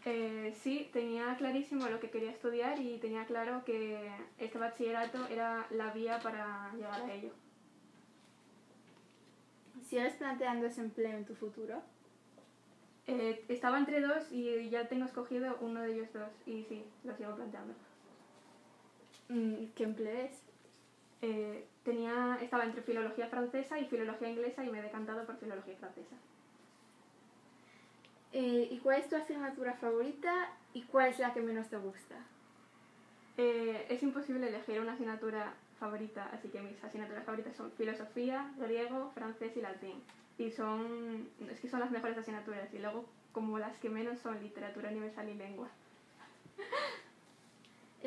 Eh, 0.04 0.54
sí, 0.62 0.90
tenía 0.92 1.34
clarísimo 1.38 1.88
lo 1.88 1.98
que 1.98 2.10
quería 2.10 2.30
estudiar 2.30 2.78
y 2.78 2.98
tenía 2.98 3.24
claro 3.24 3.64
que 3.64 4.10
este 4.36 4.58
bachillerato 4.58 5.26
era 5.28 5.66
la 5.70 5.90
vía 5.92 6.20
para 6.20 6.70
llegar 6.74 7.00
a 7.00 7.14
ello. 7.14 7.30
¿Sigues 9.88 10.12
planteando 10.16 10.66
ese 10.66 10.82
empleo 10.82 11.16
en 11.16 11.24
tu 11.24 11.34
futuro? 11.34 11.80
Eh, 13.06 13.42
estaba 13.48 13.78
entre 13.78 14.02
dos 14.02 14.30
y 14.30 14.68
ya 14.68 14.86
tengo 14.86 15.06
escogido 15.06 15.56
uno 15.62 15.80
de 15.80 15.94
ellos 15.94 16.12
dos 16.12 16.28
y 16.44 16.62
sí, 16.64 16.84
lo 17.04 17.16
sigo 17.16 17.34
planteando. 17.36 17.72
Mm, 19.30 19.72
¿Qué 19.74 19.84
empleo 19.84 20.26
es? 20.26 20.47
Eh, 21.20 21.66
tenía, 21.84 22.38
estaba 22.40 22.64
entre 22.64 22.82
filología 22.82 23.26
francesa 23.26 23.78
y 23.78 23.86
filología 23.86 24.30
inglesa 24.30 24.64
y 24.64 24.70
me 24.70 24.78
he 24.78 24.82
decantado 24.82 25.24
por 25.26 25.36
filología 25.38 25.76
francesa. 25.76 26.16
Eh, 28.32 28.68
¿Y 28.70 28.78
cuál 28.78 29.00
es 29.00 29.08
tu 29.08 29.16
asignatura 29.16 29.74
favorita 29.74 30.50
y 30.74 30.82
cuál 30.82 31.08
es 31.08 31.18
la 31.18 31.32
que 31.32 31.40
menos 31.40 31.68
te 31.68 31.78
gusta? 31.78 32.16
Eh, 33.36 33.86
es 33.88 34.02
imposible 34.02 34.48
elegir 34.48 34.80
una 34.80 34.92
asignatura 34.92 35.54
favorita, 35.78 36.28
así 36.32 36.48
que 36.48 36.60
mis 36.60 36.82
asignaturas 36.82 37.24
favoritas 37.24 37.56
son 37.56 37.70
filosofía, 37.72 38.52
griego, 38.58 39.10
francés 39.14 39.56
y 39.56 39.60
latín. 39.60 40.02
Y 40.36 40.50
son, 40.50 41.28
es 41.50 41.60
que 41.60 41.68
son 41.68 41.80
las 41.80 41.90
mejores 41.90 42.18
asignaturas. 42.18 42.72
Y 42.74 42.78
luego, 42.78 43.06
como 43.32 43.58
las 43.58 43.76
que 43.78 43.88
menos 43.88 44.20
son 44.20 44.40
literatura 44.42 44.90
universal 44.90 45.28
y 45.28 45.34
lengua. 45.34 45.68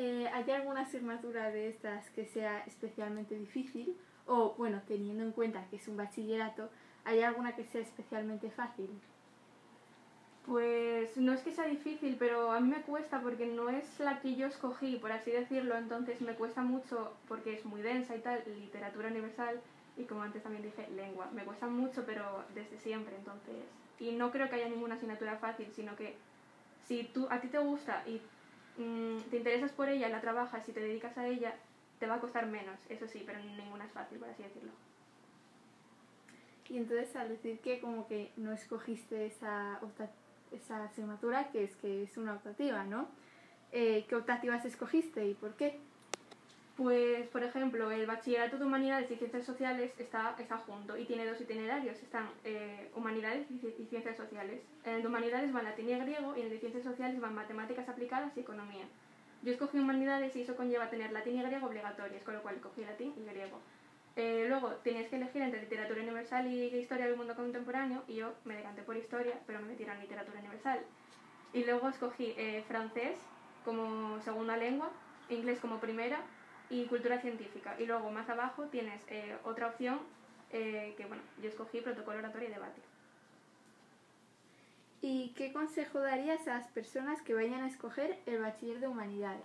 Eh, 0.04 0.28
¿Hay 0.34 0.50
alguna 0.50 0.80
asignatura 0.80 1.52
de 1.52 1.68
estas 1.68 2.10
que 2.10 2.26
sea 2.26 2.64
especialmente 2.66 3.36
difícil? 3.36 3.96
O, 4.26 4.52
bueno, 4.58 4.82
teniendo 4.88 5.22
en 5.22 5.30
cuenta 5.30 5.64
que 5.70 5.76
es 5.76 5.86
un 5.86 5.96
bachillerato, 5.96 6.70
¿hay 7.04 7.22
alguna 7.22 7.54
que 7.54 7.64
sea 7.66 7.82
especialmente 7.82 8.50
fácil? 8.50 8.90
Pues 10.44 11.16
no 11.16 11.32
es 11.32 11.42
que 11.42 11.52
sea 11.52 11.66
difícil, 11.66 12.16
pero 12.18 12.50
a 12.50 12.58
mí 12.58 12.68
me 12.68 12.82
cuesta 12.82 13.20
porque 13.20 13.46
no 13.46 13.68
es 13.68 14.00
la 14.00 14.18
que 14.20 14.34
yo 14.34 14.48
escogí, 14.48 14.96
por 14.96 15.12
así 15.12 15.30
decirlo, 15.30 15.76
entonces 15.76 16.20
me 16.20 16.34
cuesta 16.34 16.62
mucho 16.62 17.12
porque 17.28 17.54
es 17.54 17.64
muy 17.64 17.80
densa 17.80 18.16
y 18.16 18.22
tal, 18.22 18.42
literatura 18.58 19.06
universal 19.06 19.60
y 19.96 20.02
como 20.02 20.22
antes 20.22 20.42
también 20.42 20.64
dije, 20.64 20.88
lengua. 20.96 21.30
Me 21.32 21.44
cuesta 21.44 21.68
mucho, 21.68 22.02
pero 22.04 22.42
desde 22.56 22.76
siempre, 22.80 23.14
entonces. 23.14 23.54
Y 24.00 24.10
no 24.16 24.32
creo 24.32 24.48
que 24.48 24.56
haya 24.56 24.68
ninguna 24.68 24.96
asignatura 24.96 25.36
fácil, 25.36 25.68
sino 25.72 25.94
que 25.94 26.16
si 26.88 27.04
tú, 27.04 27.28
a 27.30 27.40
ti 27.40 27.46
te 27.46 27.58
gusta 27.58 28.02
y 28.04 28.20
mm, 28.78 29.18
te 29.30 29.36
interesas 29.36 29.72
por 29.72 29.88
ella, 29.88 30.08
la 30.08 30.20
trabajas 30.20 30.68
y 30.68 30.72
te 30.72 30.80
dedicas 30.80 31.16
a 31.18 31.26
ella, 31.26 31.54
te 31.98 32.06
va 32.06 32.14
a 32.14 32.20
costar 32.20 32.46
menos, 32.46 32.78
eso 32.88 33.06
sí, 33.06 33.22
pero 33.24 33.38
ninguna 33.40 33.84
es 33.84 33.92
fácil, 33.92 34.18
por 34.18 34.28
así 34.28 34.42
decirlo. 34.42 34.72
Y 36.68 36.78
entonces 36.78 37.14
al 37.16 37.28
decir 37.28 37.60
que 37.60 37.80
como 37.80 38.08
que 38.08 38.32
no 38.36 38.52
escogiste 38.52 39.26
esa 39.26 39.78
esa 40.52 40.84
asignatura 40.84 41.50
que 41.50 41.64
es 41.64 41.76
que 41.76 42.02
es 42.02 42.16
una 42.16 42.34
optativa, 42.34 42.84
¿no? 42.84 43.08
Eh, 43.72 44.04
¿Qué 44.08 44.16
optativas 44.16 44.64
escogiste 44.64 45.26
y 45.26 45.34
por 45.34 45.54
qué? 45.54 45.80
Pues, 46.76 47.26
por 47.28 47.44
ejemplo, 47.44 47.90
el 47.90 48.06
Bachillerato 48.06 48.56
de 48.56 48.64
Humanidades 48.64 49.10
y 49.10 49.16
Ciencias 49.16 49.44
Sociales 49.44 49.92
está, 49.98 50.34
está 50.38 50.56
junto 50.56 50.96
y 50.96 51.04
tiene 51.04 51.26
dos 51.26 51.38
itinerarios. 51.40 52.02
Están 52.02 52.30
eh, 52.44 52.90
Humanidades 52.94 53.46
y 53.50 53.58
Ciencias 53.90 54.16
Sociales. 54.16 54.62
En 54.84 54.94
el 54.94 55.02
de 55.02 55.08
Humanidades 55.08 55.52
van 55.52 55.64
latín 55.64 55.90
y 55.90 55.98
griego 55.98 56.34
y 56.34 56.40
en 56.40 56.46
el 56.46 56.52
de 56.52 56.58
Ciencias 56.60 56.84
Sociales 56.84 57.20
van 57.20 57.34
Matemáticas 57.34 57.88
Aplicadas 57.88 58.34
y 58.36 58.40
Economía. 58.40 58.86
Yo 59.42 59.52
escogí 59.52 59.78
Humanidades 59.78 60.34
y 60.34 60.42
eso 60.42 60.56
conlleva 60.56 60.88
tener 60.88 61.12
latín 61.12 61.38
y 61.38 61.42
griego 61.42 61.66
obligatorios, 61.66 62.22
con 62.24 62.34
lo 62.34 62.42
cual 62.42 62.58
cogí 62.60 62.84
latín 62.84 63.12
y 63.18 63.24
griego. 63.26 63.58
Eh, 64.16 64.46
luego 64.48 64.68
tenías 64.82 65.08
que 65.08 65.16
elegir 65.16 65.42
entre 65.42 65.60
literatura 65.60 66.00
universal 66.00 66.46
y 66.46 66.66
historia 66.76 67.06
del 67.06 67.16
mundo 67.16 67.34
contemporáneo 67.34 68.02
y 68.08 68.16
yo 68.16 68.34
me 68.44 68.56
decanté 68.56 68.82
por 68.82 68.96
historia, 68.96 69.38
pero 69.46 69.60
me 69.60 69.68
metí 69.68 69.84
en 69.84 70.00
literatura 70.00 70.38
universal. 70.38 70.80
Y 71.52 71.64
luego 71.64 71.90
escogí 71.90 72.34
eh, 72.38 72.64
francés 72.66 73.18
como 73.64 74.20
segunda 74.22 74.56
lengua, 74.56 74.90
inglés 75.28 75.60
como 75.60 75.78
primera 75.78 76.18
y 76.72 76.86
cultura 76.86 77.20
científica. 77.20 77.76
Y 77.78 77.86
luego 77.86 78.10
más 78.10 78.28
abajo 78.28 78.64
tienes 78.64 79.00
eh, 79.08 79.36
otra 79.44 79.68
opción 79.68 80.00
que, 80.50 81.06
bueno, 81.08 81.22
yo 81.40 81.48
escogí 81.48 81.80
protocolo 81.80 82.18
oratorio 82.18 82.50
y 82.50 82.52
debate. 82.52 82.82
¿Y 85.00 85.30
qué 85.30 85.52
consejo 85.52 86.00
darías 86.00 86.46
a 86.46 86.58
las 86.58 86.68
personas 86.68 87.22
que 87.22 87.32
vayan 87.32 87.62
a 87.62 87.66
escoger 87.66 88.18
el 88.26 88.40
bachiller 88.40 88.78
de 88.78 88.86
humanidades? 88.86 89.42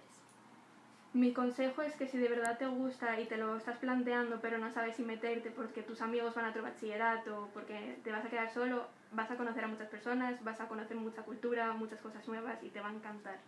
Mi 1.13 1.33
consejo 1.33 1.81
es 1.81 1.95
que 1.95 2.07
si 2.07 2.17
de 2.19 2.27
verdad 2.27 2.59
te 2.59 2.67
gusta 2.67 3.19
y 3.19 3.25
te 3.25 3.37
lo 3.37 3.55
estás 3.55 3.77
planteando 3.77 4.39
pero 4.39 4.59
no 4.59 4.69
sabes 4.71 4.97
si 4.97 5.03
meterte 5.03 5.49
porque 5.49 5.81
tus 5.81 6.01
amigos 6.01 6.35
van 6.35 6.45
a 6.45 6.49
otro 6.49 6.61
bachillerato, 6.61 7.49
porque 7.55 7.97
te 8.03 8.11
vas 8.11 8.23
a 8.23 8.29
quedar 8.29 8.53
solo, 8.53 8.85
vas 9.13 9.31
a 9.31 9.35
conocer 9.35 9.63
a 9.63 9.67
muchas 9.67 9.87
personas, 9.87 10.43
vas 10.43 10.59
a 10.61 10.67
conocer 10.67 10.95
mucha 10.95 11.23
cultura, 11.23 11.73
muchas 11.73 12.01
cosas 12.01 12.27
nuevas 12.27 12.61
y 12.61 12.69
te 12.69 12.81
va 12.81 12.89
a 12.89 12.93
encantar. 12.93 13.39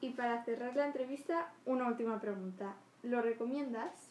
Y 0.00 0.10
para 0.10 0.44
cerrar 0.44 0.76
la 0.76 0.86
entrevista, 0.86 1.52
una 1.64 1.88
última 1.88 2.20
pregunta. 2.20 2.74
¿Lo 3.02 3.22
recomiendas? 3.22 4.10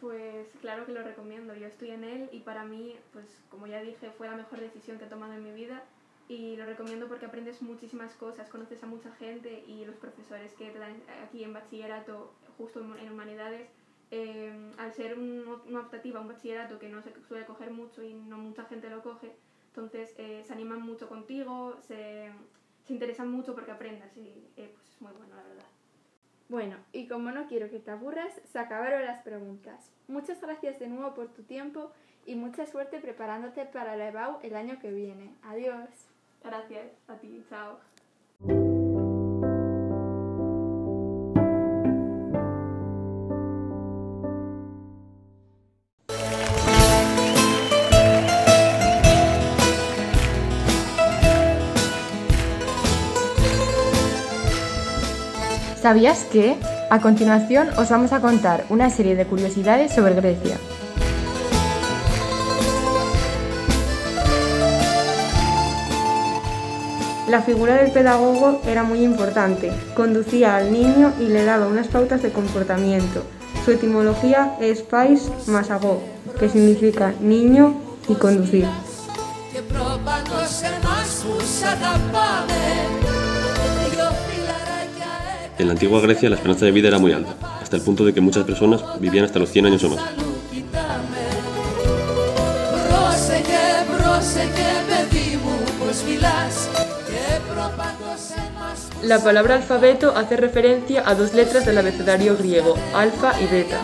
Pues 0.00 0.48
claro 0.60 0.86
que 0.86 0.92
lo 0.92 1.02
recomiendo. 1.02 1.54
Yo 1.54 1.66
estoy 1.66 1.90
en 1.90 2.04
él 2.04 2.28
y 2.32 2.40
para 2.40 2.64
mí, 2.64 2.96
pues 3.12 3.26
como 3.50 3.66
ya 3.66 3.80
dije, 3.82 4.10
fue 4.10 4.28
la 4.28 4.36
mejor 4.36 4.60
decisión 4.60 4.98
que 4.98 5.04
he 5.04 5.08
tomado 5.08 5.34
en 5.34 5.44
mi 5.44 5.52
vida 5.52 5.82
y 6.28 6.56
lo 6.56 6.66
recomiendo 6.66 7.08
porque 7.08 7.26
aprendes 7.26 7.62
muchísimas 7.62 8.14
cosas, 8.14 8.50
conoces 8.50 8.82
a 8.82 8.86
mucha 8.86 9.10
gente 9.12 9.64
y 9.66 9.84
los 9.86 9.96
profesores 9.96 10.52
que 10.52 10.70
te 10.70 10.78
dan 10.78 10.94
aquí 11.26 11.42
en 11.42 11.54
bachillerato, 11.54 12.32
justo 12.58 12.80
en 12.80 13.10
humanidades, 13.10 13.68
eh, 14.10 14.72
al 14.78 14.92
ser 14.92 15.18
una 15.18 15.80
optativa, 15.80 16.20
un 16.20 16.28
bachillerato 16.28 16.78
que 16.78 16.88
no 16.88 17.02
se 17.02 17.12
suele 17.26 17.46
coger 17.46 17.70
mucho 17.70 18.02
y 18.02 18.14
no 18.14 18.36
mucha 18.36 18.64
gente 18.64 18.90
lo 18.90 19.02
coge, 19.02 19.32
entonces 19.68 20.14
eh, 20.18 20.42
se 20.46 20.52
animan 20.52 20.82
mucho 20.82 21.08
contigo, 21.08 21.78
se, 21.86 22.30
se, 22.88 22.94
interesan 22.94 23.30
mucho 23.30 23.54
porque 23.54 23.70
aprendas 23.70 24.16
y 24.16 24.50
eh, 24.56 24.72
pues 24.74 24.88
es 24.88 25.00
muy 25.00 25.12
bueno, 25.12 25.36
la 25.36 25.42
verdad. 25.42 25.66
Bueno, 26.48 26.76
y 26.92 27.06
como 27.06 27.30
no 27.30 27.46
quiero 27.46 27.68
que 27.68 27.78
te 27.78 27.90
aburras, 27.90 28.32
se 28.50 28.58
acabaron 28.58 29.04
las 29.04 29.22
preguntas. 29.22 29.90
Muchas 30.08 30.40
gracias 30.40 30.78
de 30.78 30.88
nuevo 30.88 31.14
por 31.14 31.28
tu 31.28 31.42
tiempo 31.42 31.92
y 32.24 32.34
mucha 32.36 32.66
suerte 32.66 33.00
preparándote 33.00 33.66
para 33.66 33.96
la 33.96 34.08
EBAU 34.08 34.40
el 34.42 34.56
año 34.56 34.78
que 34.78 34.90
viene. 34.90 35.34
Adiós. 35.42 35.88
Gracias 36.42 36.92
a 37.08 37.16
ti, 37.16 37.44
chao. 37.50 37.78
¿Sabías 55.88 56.24
que? 56.24 56.54
A 56.90 57.00
continuación 57.00 57.70
os 57.78 57.88
vamos 57.88 58.12
a 58.12 58.20
contar 58.20 58.66
una 58.68 58.90
serie 58.90 59.16
de 59.16 59.24
curiosidades 59.24 59.94
sobre 59.94 60.12
Grecia. 60.12 60.58
La 67.26 67.40
figura 67.40 67.76
del 67.76 67.90
pedagogo 67.90 68.60
era 68.66 68.82
muy 68.82 69.02
importante. 69.02 69.72
Conducía 69.96 70.56
al 70.56 70.74
niño 70.74 71.14
y 71.18 71.28
le 71.28 71.46
daba 71.46 71.66
unas 71.66 71.88
pautas 71.88 72.22
de 72.22 72.32
comportamiento. 72.32 73.22
Su 73.64 73.70
etimología 73.70 74.56
es 74.60 74.82
pais 74.82 75.32
masagó, 75.46 76.02
que 76.38 76.50
significa 76.50 77.14
niño 77.18 77.80
y 78.10 78.14
conducir. 78.14 78.66
En 85.58 85.66
la 85.66 85.72
antigua 85.72 86.00
Grecia 86.00 86.30
la 86.30 86.36
esperanza 86.36 86.64
de 86.64 86.70
vida 86.70 86.88
era 86.88 86.98
muy 86.98 87.12
alta, 87.12 87.34
hasta 87.60 87.76
el 87.76 87.82
punto 87.82 88.04
de 88.04 88.14
que 88.14 88.20
muchas 88.20 88.44
personas 88.44 88.80
vivían 89.00 89.24
hasta 89.24 89.40
los 89.40 89.50
100 89.50 89.66
años 89.66 89.82
o 89.84 89.90
más. 89.90 90.00
La 99.02 99.22
palabra 99.22 99.56
alfabeto 99.56 100.16
hace 100.16 100.36
referencia 100.36 101.02
a 101.04 101.14
dos 101.14 101.34
letras 101.34 101.64
del 101.66 101.78
abecedario 101.78 102.36
griego, 102.36 102.74
alfa 102.94 103.32
y 103.40 103.46
beta. 103.46 103.80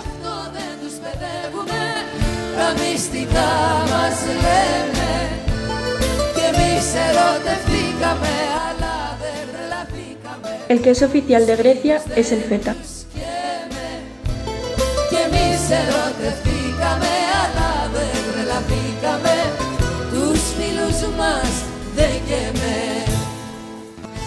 El 10.69 10.81
queso 10.81 11.07
oficial 11.07 11.47
de 11.47 11.57
Grecia 11.57 12.01
es 12.17 12.33
el 12.33 12.41
feta. 12.43 12.75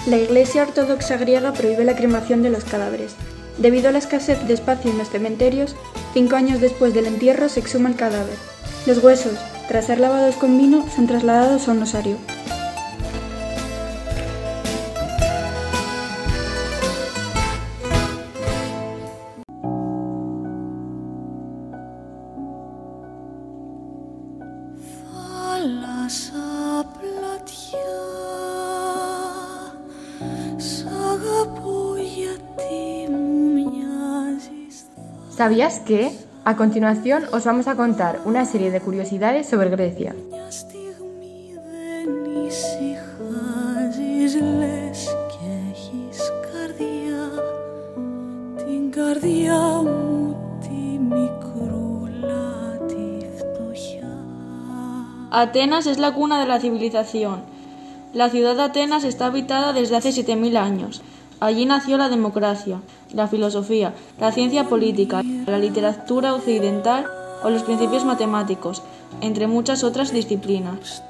La 0.05 0.17
Iglesia 0.17 0.63
Ortodoxa 0.63 1.17
griega 1.17 1.53
prohíbe 1.53 1.83
la 1.83 1.95
cremación 1.95 2.43
de 2.43 2.51
los 2.51 2.63
cadáveres. 2.63 3.15
Debido 3.57 3.89
a 3.89 3.91
la 3.91 3.97
escasez 3.97 4.47
de 4.47 4.53
espacio 4.53 4.91
en 4.91 4.99
los 4.99 5.09
cementerios, 5.09 5.75
cinco 6.13 6.35
años 6.35 6.61
después 6.61 6.93
del 6.93 7.07
entierro 7.07 7.49
se 7.49 7.59
exhuma 7.59 7.89
el 7.89 7.95
cadáver. 7.95 8.37
Los 8.85 9.03
huesos, 9.03 9.33
tras 9.67 9.87
ser 9.87 9.99
lavados 9.99 10.35
con 10.35 10.55
vino, 10.57 10.85
son 10.95 11.07
trasladados 11.07 11.67
a 11.67 11.71
un 11.71 11.81
osario. 11.81 12.17
¿Sabías 35.29 35.79
que? 35.81 36.11
A 36.45 36.55
continuación 36.55 37.25
os 37.31 37.45
vamos 37.45 37.67
a 37.67 37.75
contar 37.75 38.21
una 38.25 38.45
serie 38.45 38.71
de 38.71 38.81
curiosidades 38.81 39.47
sobre 39.47 39.69
Grecia. 39.69 40.15
Atenas 55.29 55.85
es 55.85 55.99
la 55.99 56.15
cuna 56.15 56.39
de 56.39 56.47
la 56.47 56.59
civilización. 56.59 57.56
La 58.17 58.31
ciudad 58.31 58.55
de 58.55 58.63
Atenas 58.63 59.03
está 59.03 59.27
habitada 59.27 59.73
desde 59.73 59.95
hace 59.95 60.09
7.000 60.09 60.57
años. 60.57 61.03
Allí 61.39 61.67
nació 61.67 61.99
la 61.99 62.09
democracia, 62.09 62.81
la 63.13 63.27
filosofía, 63.27 63.93
la 64.19 64.31
ciencia 64.31 64.63
política, 64.63 65.21
la 65.45 65.59
literatura 65.59 66.33
occidental 66.33 67.05
o 67.43 67.51
los 67.51 67.61
principios 67.61 68.05
matemáticos, 68.05 68.81
entre 69.21 69.45
muchas 69.45 69.83
otras 69.83 70.11
disciplinas. 70.11 71.03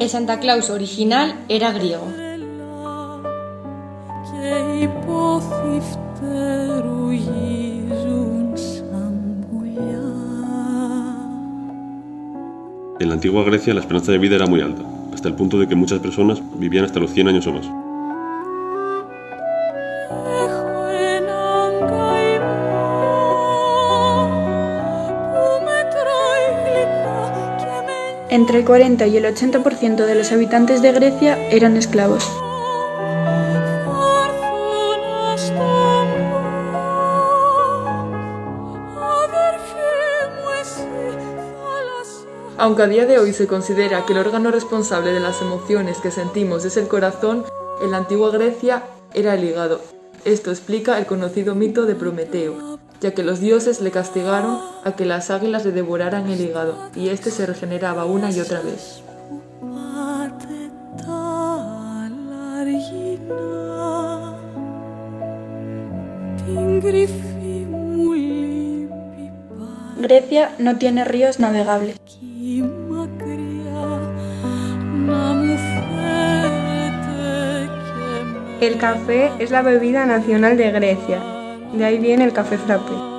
El 0.00 0.08
Santa 0.08 0.38
Claus 0.38 0.70
original 0.70 1.34
era 1.48 1.72
griego. 1.72 2.27
En 13.00 13.08
la 13.08 13.14
antigua 13.14 13.44
Grecia 13.44 13.72
la 13.74 13.80
esperanza 13.80 14.10
de 14.10 14.18
vida 14.18 14.34
era 14.36 14.46
muy 14.46 14.60
alta, 14.60 14.82
hasta 15.14 15.28
el 15.28 15.34
punto 15.34 15.58
de 15.58 15.68
que 15.68 15.76
muchas 15.76 16.00
personas 16.00 16.42
vivían 16.58 16.84
hasta 16.84 16.98
los 16.98 17.12
100 17.12 17.28
años 17.28 17.46
o 17.46 17.52
más. 17.52 17.66
Entre 28.30 28.58
el 28.58 28.64
40 28.64 29.06
y 29.06 29.16
el 29.16 29.24
80% 29.24 30.04
de 30.04 30.14
los 30.14 30.32
habitantes 30.32 30.82
de 30.82 30.92
Grecia 30.92 31.38
eran 31.50 31.76
esclavos. 31.76 32.28
Aunque 42.68 42.82
a 42.82 42.86
día 42.86 43.06
de 43.06 43.18
hoy 43.18 43.32
se 43.32 43.46
considera 43.46 44.04
que 44.04 44.12
el 44.12 44.18
órgano 44.18 44.50
responsable 44.50 45.10
de 45.10 45.20
las 45.20 45.40
emociones 45.40 46.00
que 46.02 46.10
sentimos 46.10 46.66
es 46.66 46.76
el 46.76 46.86
corazón, 46.86 47.46
en 47.82 47.92
la 47.92 47.96
antigua 47.96 48.30
Grecia 48.30 48.82
era 49.14 49.32
el 49.32 49.44
hígado. 49.44 49.80
Esto 50.26 50.50
explica 50.50 50.98
el 50.98 51.06
conocido 51.06 51.54
mito 51.54 51.86
de 51.86 51.94
Prometeo, 51.94 52.78
ya 53.00 53.12
que 53.14 53.22
los 53.22 53.40
dioses 53.40 53.80
le 53.80 53.90
castigaron 53.90 54.60
a 54.84 54.92
que 54.92 55.06
las 55.06 55.30
águilas 55.30 55.64
le 55.64 55.72
devoraran 55.72 56.28
el 56.28 56.42
hígado, 56.42 56.76
y 56.94 57.08
éste 57.08 57.30
se 57.30 57.46
regeneraba 57.46 58.04
una 58.04 58.30
y 58.30 58.38
otra 58.38 58.60
vez. 58.60 59.02
Grecia 69.96 70.54
no 70.58 70.76
tiene 70.76 71.06
ríos 71.06 71.40
navegables. 71.40 71.97
El 78.60 78.76
café 78.76 79.30
es 79.38 79.52
la 79.52 79.62
bebida 79.62 80.04
nacional 80.04 80.56
de 80.56 80.72
Grecia. 80.72 81.22
De 81.72 81.84
ahí 81.84 81.98
viene 81.98 82.24
el 82.24 82.32
café 82.32 82.58
frappé. 82.58 83.17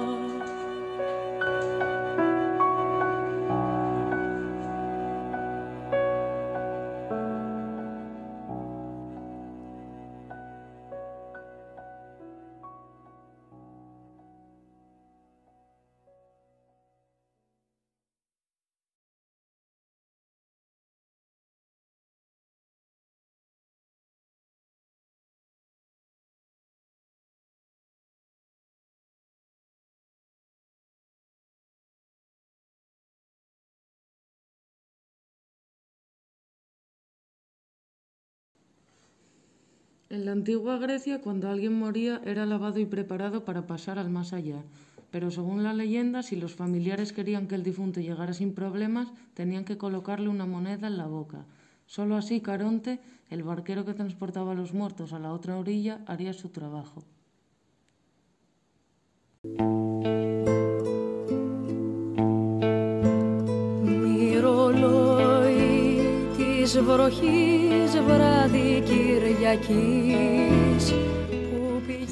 En 40.09 40.25
la 40.25 40.31
antigua 40.31 40.77
Grecia, 40.77 41.21
cuando 41.21 41.49
alguien 41.49 41.73
moría, 41.77 42.19
era 42.25 42.47
lavado 42.47 42.79
y 42.79 42.85
preparado 42.85 43.45
para 43.45 43.67
pasar 43.67 43.99
al 43.99 44.09
más 44.09 44.33
allá. 44.33 44.63
Pero 45.11 45.29
según 45.29 45.63
la 45.63 45.71
leyenda, 45.71 46.23
si 46.23 46.35
los 46.35 46.55
familiares 46.55 47.13
querían 47.13 47.47
que 47.47 47.53
el 47.53 47.61
difunto 47.61 47.99
llegara 47.99 48.33
sin 48.33 48.55
problemas, 48.55 49.13
tenían 49.35 49.65
que 49.65 49.77
colocarle 49.77 50.27
una 50.27 50.47
moneda 50.47 50.87
en 50.87 50.97
la 50.97 51.05
boca. 51.05 51.45
Solo 51.85 52.15
así 52.15 52.41
Caronte, 52.41 52.99
el 53.29 53.43
barquero 53.43 53.85
que 53.85 53.93
transportaba 53.93 54.53
a 54.53 54.55
los 54.55 54.73
muertos 54.73 55.13
a 55.13 55.19
la 55.19 55.31
otra 55.31 55.57
orilla, 55.57 56.01
haría 56.07 56.33
su 56.33 56.49
trabajo. 56.49 57.03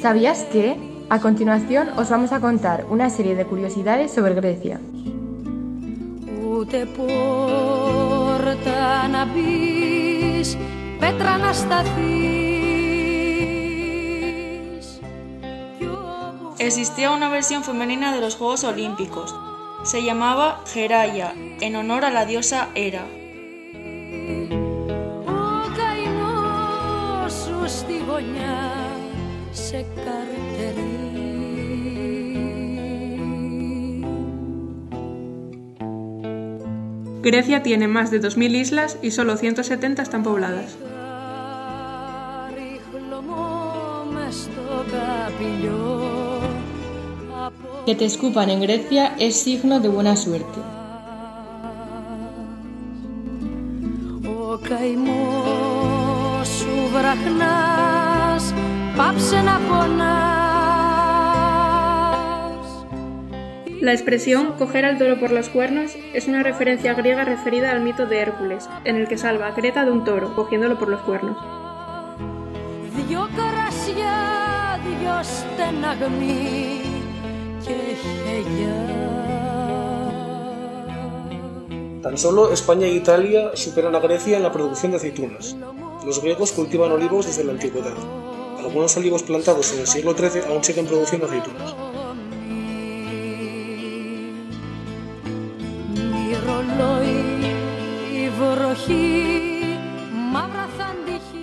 ¿Sabías 0.01 0.43
que? 0.45 0.75
A 1.09 1.19
continuación 1.19 1.89
os 1.95 2.09
vamos 2.09 2.31
a 2.31 2.39
contar 2.39 2.85
una 2.89 3.11
serie 3.11 3.35
de 3.35 3.45
curiosidades 3.45 4.11
sobre 4.11 4.33
Grecia. 4.33 4.81
Existía 16.57 17.11
una 17.11 17.29
versión 17.29 17.63
femenina 17.63 18.11
de 18.11 18.21
los 18.21 18.35
Juegos 18.35 18.63
Olímpicos. 18.63 19.35
Se 19.83 20.01
llamaba 20.03 20.61
Geraya, 20.65 21.35
en 21.61 21.75
honor 21.75 22.05
a 22.05 22.09
la 22.09 22.25
diosa 22.25 22.69
Hera. 22.73 23.05
Grecia 37.21 37.61
tiene 37.63 37.89
más 37.89 38.09
de 38.09 38.21
2.000 38.21 38.55
islas 38.55 38.97
y 39.01 39.11
solo 39.11 39.35
170 39.35 40.01
están 40.01 40.23
pobladas. 40.23 40.77
Que 47.85 47.95
te 47.95 48.05
escupan 48.05 48.49
en 48.49 48.61
Grecia 48.61 49.15
es 49.19 49.35
signo 49.35 49.81
de 49.81 49.89
buena 49.89 50.15
suerte. 50.15 50.59
La 63.79 63.93
expresión 63.93 64.53
coger 64.57 64.85
al 64.85 64.97
toro 64.97 65.19
por 65.19 65.29
los 65.29 65.49
cuernos 65.49 65.91
es 66.15 66.27
una 66.27 66.41
referencia 66.41 66.95
griega 66.95 67.23
referida 67.23 67.71
al 67.71 67.81
mito 67.81 68.07
de 68.07 68.17
Hércules, 68.17 68.67
en 68.85 68.95
el 68.95 69.07
que 69.07 69.19
salva 69.19 69.49
a 69.49 69.53
Creta 69.53 69.85
de 69.85 69.91
un 69.91 70.03
toro, 70.03 70.33
cogiéndolo 70.35 70.79
por 70.79 70.89
los 70.89 70.99
cuernos. 71.01 71.37
Tan 82.01 82.17
solo 82.17 82.51
España 82.51 82.87
e 82.87 82.93
Italia 82.93 83.51
superan 83.53 83.93
a 83.93 83.99
Grecia 83.99 84.37
en 84.37 84.43
la 84.43 84.51
producción 84.51 84.91
de 84.91 84.97
aceitunas. 84.97 85.55
Los 86.03 86.19
griegos 86.19 86.51
cultivan 86.51 86.91
olivos 86.91 87.27
desde 87.27 87.43
la 87.43 87.51
antigüedad. 87.51 87.93
Algunos 88.67 88.97
olivos 88.97 89.23
plantados 89.23 89.71
en 89.71 89.79
el 89.79 89.87
siglo 89.87 90.13
XIII 90.13 90.41
aún 90.49 90.61
siguen 90.61 90.87
produciendo 90.87 91.25
aceitunas. 91.25 91.73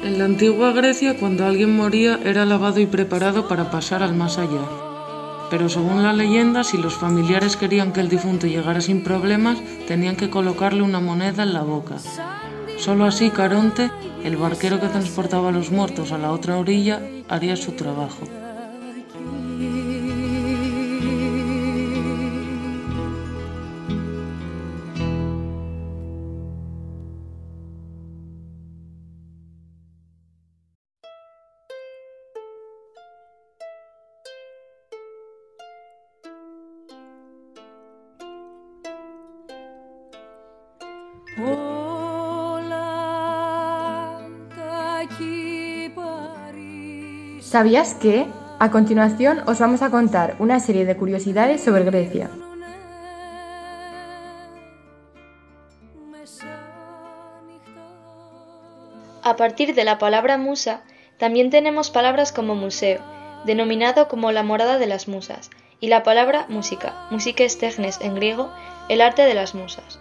En 0.03 0.19
la 0.19 0.25
antigua 0.27 0.73
Grecia, 0.73 1.17
cuando 1.19 1.47
alguien 1.47 1.75
moría, 1.75 2.21
era 2.23 2.45
lavado 2.45 2.79
y 2.81 2.85
preparado 2.85 3.49
para 3.49 3.71
pasar 3.71 4.03
al 4.03 4.15
más 4.15 4.37
allá. 4.37 4.61
Pero 5.49 5.71
según 5.71 6.03
la 6.03 6.13
leyenda, 6.13 6.63
si 6.63 6.77
los 6.77 6.95
familiares 6.95 7.57
querían 7.57 7.95
que 7.95 8.01
el 8.01 8.11
difunto 8.11 8.47
llegara 8.47 8.83
sin 8.83 9.03
problemas, 9.03 9.57
tenían 9.89 10.17
que 10.17 10.29
colocarle 10.29 10.83
una 10.83 11.01
moneda 11.01 11.43
en 11.43 11.55
la 11.55 11.63
boca. 11.63 11.97
Solo 12.77 13.07
así 13.07 13.31
Caronte, 13.31 13.91
el 14.25 14.37
barquero 14.37 14.81
que 14.81 14.89
transportaba 14.89 15.51
a 15.51 15.53
los 15.53 15.71
muertos 15.71 16.11
a 16.11 16.19
la 16.19 16.33
otra 16.33 16.57
orilla, 16.57 17.01
haría 17.29 17.57
su 17.57 17.73
trabajo. 17.73 18.27
¿Sabías 47.55 47.95
que? 47.95 48.27
A 48.59 48.73
continuación 48.73 49.45
os 49.47 49.61
vamos 49.61 49.81
a 49.83 49.89
contar 49.89 50.35
una 50.41 50.59
serie 50.59 50.85
de 50.85 50.97
curiosidades 50.97 51.63
sobre 51.63 51.85
Grecia. 51.85 52.29
A 59.23 59.37
partir 59.37 59.73
de 59.77 59.85
la 59.85 59.99
palabra 59.99 60.37
musa, 60.37 60.83
también 61.17 61.51
tenemos 61.51 61.93
palabras 61.93 62.33
como 62.33 62.57
museo, 62.57 62.99
denominado 63.45 64.09
como 64.09 64.33
la 64.33 64.43
morada 64.43 64.79
de 64.79 64.89
las 64.89 65.07
musas, 65.07 65.51
y 65.79 65.87
la 65.87 66.03
palabra 66.03 66.47
música, 66.49 67.07
musiques 67.13 67.57
technes 67.59 68.01
en 68.01 68.17
griego, 68.17 68.51
el 68.89 69.01
arte 69.01 69.23
de 69.23 69.35
las 69.35 69.55
musas. 69.55 70.01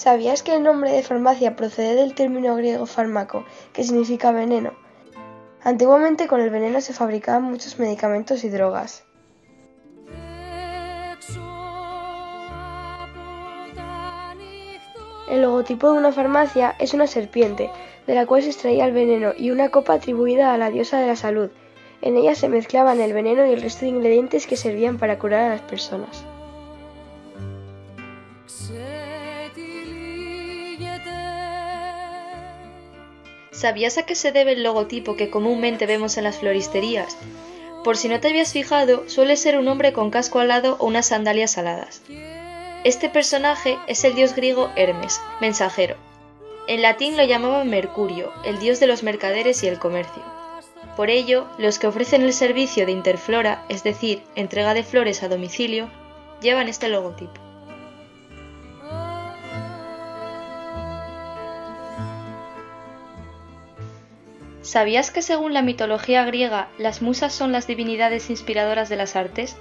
¿Sabías 0.00 0.42
que 0.42 0.54
el 0.54 0.62
nombre 0.62 0.90
de 0.92 1.02
farmacia 1.02 1.56
procede 1.56 1.94
del 1.94 2.14
término 2.14 2.56
griego 2.56 2.86
fármaco, 2.86 3.44
que 3.74 3.84
significa 3.84 4.32
veneno? 4.32 4.72
Antiguamente 5.62 6.26
con 6.26 6.40
el 6.40 6.48
veneno 6.48 6.80
se 6.80 6.94
fabricaban 6.94 7.42
muchos 7.42 7.78
medicamentos 7.78 8.42
y 8.42 8.48
drogas. 8.48 9.04
El 15.28 15.42
logotipo 15.42 15.92
de 15.92 15.98
una 15.98 16.12
farmacia 16.12 16.76
es 16.78 16.94
una 16.94 17.06
serpiente, 17.06 17.70
de 18.06 18.14
la 18.14 18.24
cual 18.24 18.42
se 18.42 18.48
extraía 18.48 18.86
el 18.86 18.94
veneno, 18.94 19.34
y 19.36 19.50
una 19.50 19.68
copa 19.68 19.92
atribuida 19.92 20.54
a 20.54 20.56
la 20.56 20.70
diosa 20.70 20.98
de 20.98 21.08
la 21.08 21.16
salud. 21.16 21.50
En 22.00 22.16
ella 22.16 22.34
se 22.34 22.48
mezclaban 22.48 23.02
el 23.02 23.12
veneno 23.12 23.44
y 23.44 23.52
el 23.52 23.60
resto 23.60 23.82
de 23.82 23.88
ingredientes 23.88 24.46
que 24.46 24.56
servían 24.56 24.96
para 24.96 25.18
curar 25.18 25.42
a 25.42 25.48
las 25.50 25.60
personas. 25.60 26.24
¿Sabías 33.60 33.98
a 33.98 34.04
qué 34.04 34.14
se 34.14 34.32
debe 34.32 34.52
el 34.52 34.62
logotipo 34.62 35.16
que 35.16 35.28
comúnmente 35.28 35.84
vemos 35.84 36.16
en 36.16 36.24
las 36.24 36.38
floristerías? 36.38 37.18
Por 37.84 37.98
si 37.98 38.08
no 38.08 38.18
te 38.18 38.28
habías 38.28 38.54
fijado, 38.54 39.06
suele 39.06 39.36
ser 39.36 39.58
un 39.58 39.68
hombre 39.68 39.92
con 39.92 40.08
casco 40.10 40.38
alado 40.38 40.76
o 40.78 40.86
unas 40.86 41.08
sandalias 41.08 41.58
aladas. 41.58 42.00
Este 42.84 43.10
personaje 43.10 43.76
es 43.86 44.02
el 44.04 44.14
dios 44.14 44.34
griego 44.34 44.70
Hermes, 44.76 45.20
mensajero. 45.42 45.96
En 46.68 46.80
latín 46.80 47.18
lo 47.18 47.24
llamaban 47.24 47.68
Mercurio, 47.68 48.32
el 48.46 48.58
dios 48.60 48.80
de 48.80 48.86
los 48.86 49.02
mercaderes 49.02 49.62
y 49.62 49.68
el 49.68 49.78
comercio. 49.78 50.22
Por 50.96 51.10
ello, 51.10 51.46
los 51.58 51.78
que 51.78 51.86
ofrecen 51.86 52.22
el 52.22 52.32
servicio 52.32 52.86
de 52.86 52.92
interflora, 52.92 53.66
es 53.68 53.82
decir, 53.82 54.22
entrega 54.36 54.72
de 54.72 54.84
flores 54.84 55.22
a 55.22 55.28
domicilio, 55.28 55.90
llevan 56.40 56.68
este 56.68 56.88
logotipo. 56.88 57.49
¿Sabías 64.70 65.10
que 65.10 65.20
según 65.20 65.52
la 65.52 65.62
mitología 65.62 66.24
griega 66.24 66.68
las 66.78 67.02
musas 67.02 67.32
son 67.32 67.50
las 67.50 67.66
divinidades 67.66 68.30
inspiradoras 68.30 68.88
de 68.88 68.94
las 68.94 69.16
artes? 69.16 69.56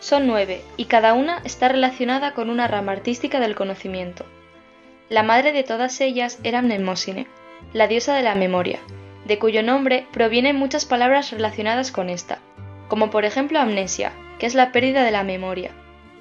Son 0.00 0.26
nueve, 0.26 0.64
y 0.76 0.86
cada 0.86 1.12
una 1.12 1.40
está 1.44 1.68
relacionada 1.68 2.34
con 2.34 2.50
una 2.50 2.66
rama 2.66 2.90
artística 2.90 3.38
del 3.38 3.54
conocimiento. 3.54 4.26
La 5.08 5.22
madre 5.22 5.52
de 5.52 5.62
todas 5.62 6.00
ellas 6.00 6.40
era 6.42 6.62
Mnemosine, 6.62 7.28
la 7.72 7.86
diosa 7.86 8.16
de 8.16 8.24
la 8.24 8.34
memoria, 8.34 8.80
de 9.24 9.38
cuyo 9.38 9.62
nombre 9.62 10.08
provienen 10.10 10.56
muchas 10.56 10.84
palabras 10.84 11.30
relacionadas 11.30 11.92
con 11.92 12.10
esta, 12.10 12.40
como 12.88 13.10
por 13.10 13.24
ejemplo 13.24 13.60
amnesia, 13.60 14.10
que 14.40 14.46
es 14.46 14.56
la 14.56 14.72
pérdida 14.72 15.04
de 15.04 15.12
la 15.12 15.22
memoria, 15.22 15.70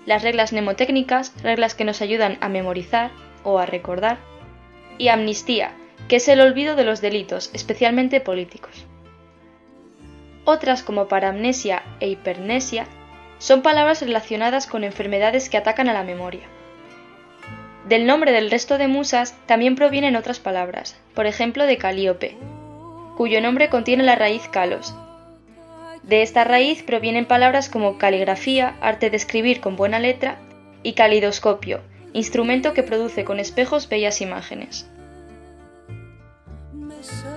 las 0.05 0.22
reglas 0.22 0.53
mnemotécnicas, 0.53 1.34
reglas 1.41 1.74
que 1.74 1.84
nos 1.84 1.99
ayudan 1.99 2.38
a 2.41 2.49
memorizar 2.49 3.09
o 3.43 3.57
a 3.57 3.66
recordar, 3.66 4.20
y 4.99 5.07
amnistía, 5.07 5.74
que 6.08 6.18
es 6.18 6.28
el 6.28 6.41
olvido 6.41 6.76
de 6.76 6.84
los 6.84 7.01
delitos, 7.01 7.49
especialmente 7.54 8.22
políticos. 8.22 8.86
Otras 10.45 10.84
como 10.84 11.08
paramnesia 11.08 11.84
e 11.99 12.10
hipernesia 12.10 12.86
son 13.38 13.62
palabras 13.62 14.01
relacionadas 14.01 14.68
con 14.68 14.84
enfermedades 14.84 15.49
que 15.49 15.58
atacan 15.58 15.89
a 15.89 15.93
la 15.93 16.04
memoria. 16.04 16.43
Del 17.88 18.06
nombre 18.06 18.32
del 18.32 18.49
resto 18.49 18.78
de 18.78 18.88
musas 18.88 19.36
también 19.45 19.76
provienen 19.76 20.16
otras 20.16 20.39
palabras, 20.39 20.97
por 21.14 21.26
ejemplo 21.26 21.66
de 21.66 21.78
Calíope, 21.78 22.38
cuyo 23.18 23.41
nombre 23.41 23.70
contiene 23.70 24.04
la 24.04 24.16
raíz 24.16 24.47
kalos. 24.47 24.95
De 26.04 26.22
esta 26.22 26.43
raíz 26.43 26.84
provienen 26.84 27.26
palabras 27.26 27.70
como 27.70 27.97
caligrafía, 27.97 28.76
arte 28.82 29.10
de 29.10 29.18
escribir 29.18 29.62
con 29.62 29.76
buena 29.76 29.99
letra, 29.99 30.38
y 30.84 30.93
calidoscopio, 30.93 31.82
instrumento 32.12 32.74
que 32.74 32.84
produce 32.84 33.24
con 33.24 33.39
espejos 33.39 33.88
bellas 33.88 34.22
imágenes. 34.22 34.89
so 37.04 37.32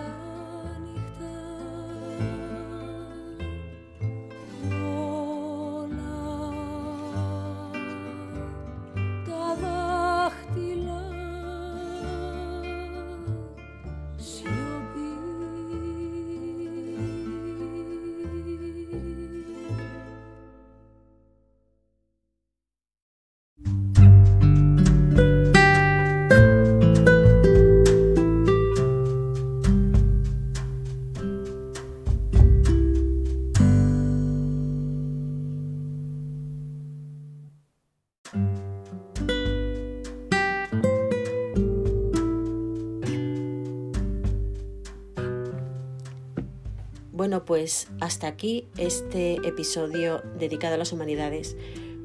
Bueno, 47.27 47.45
pues 47.45 47.89
hasta 48.01 48.29
aquí 48.29 48.69
este 48.79 49.35
episodio 49.49 50.23
dedicado 50.39 50.77
a 50.77 50.79
las 50.79 50.93
humanidades. 50.93 51.57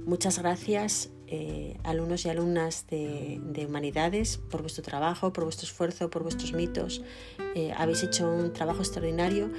Muchas 0.03 0.39
gracias 0.39 1.11
eh, 1.27 1.77
alumnos 1.83 2.25
y 2.25 2.29
alumnas 2.29 2.87
de, 2.87 3.39
humanidades 3.69 4.37
por 4.37 4.61
vuestro 4.61 4.81
trabajo, 4.81 5.31
por 5.31 5.43
vuestro 5.43 5.67
esfuerzo, 5.67 6.09
por 6.09 6.23
vuestros 6.23 6.53
mitos. 6.53 7.03
Eh, 7.53 7.71
habéis 7.77 8.01
hecho 8.01 8.31
un 8.31 8.51
trabajo 8.51 8.79
extraordinario 8.79 9.51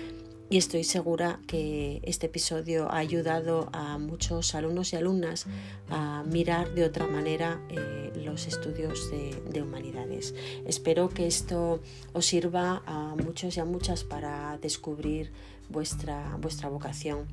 y 0.53 0.59
estoy 0.59 0.85
segura 0.85 1.41
que 1.47 2.03
este 2.03 2.27
episodio 2.27 2.93
ha 2.93 2.99
ayudado 2.99 3.71
a 3.73 3.97
muchos 3.97 4.55
alumnos 4.55 4.93
y 4.93 4.97
alumnas 4.97 5.47
a 5.89 6.25
mirar 6.25 6.75
de 6.75 6.85
otra 6.85 7.07
manera 7.07 7.59
eh, 7.71 8.13
los 8.23 8.47
estudios 8.47 9.11
de, 9.11 9.63
humanidades. 9.63 10.35
Espero 10.67 11.09
que 11.09 11.27
esto 11.27 11.81
os 12.13 12.27
sirva 12.27 12.83
a 12.85 13.15
muchos 13.17 13.57
y 13.57 13.61
a 13.61 13.65
muchas 13.65 14.05
para 14.05 14.59
descubrir 14.59 15.33
vuestra, 15.71 16.37
vuestra 16.39 16.69
vocación 16.69 17.29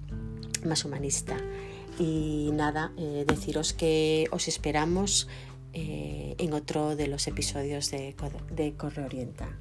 más 0.66 0.86
humanista. 0.86 1.36
Y 2.00 2.52
nada, 2.54 2.94
eh, 2.98 3.26
deciros 3.28 3.74
que 3.74 4.30
os 4.32 4.48
esperamos 4.48 5.28
eh, 5.74 6.36
en 6.38 6.54
otro 6.54 6.96
de 6.96 7.08
los 7.08 7.28
episodios 7.28 7.92
de, 7.92 8.16
de 8.50 8.74
Corre 8.78 9.04
Orienta. 9.04 9.60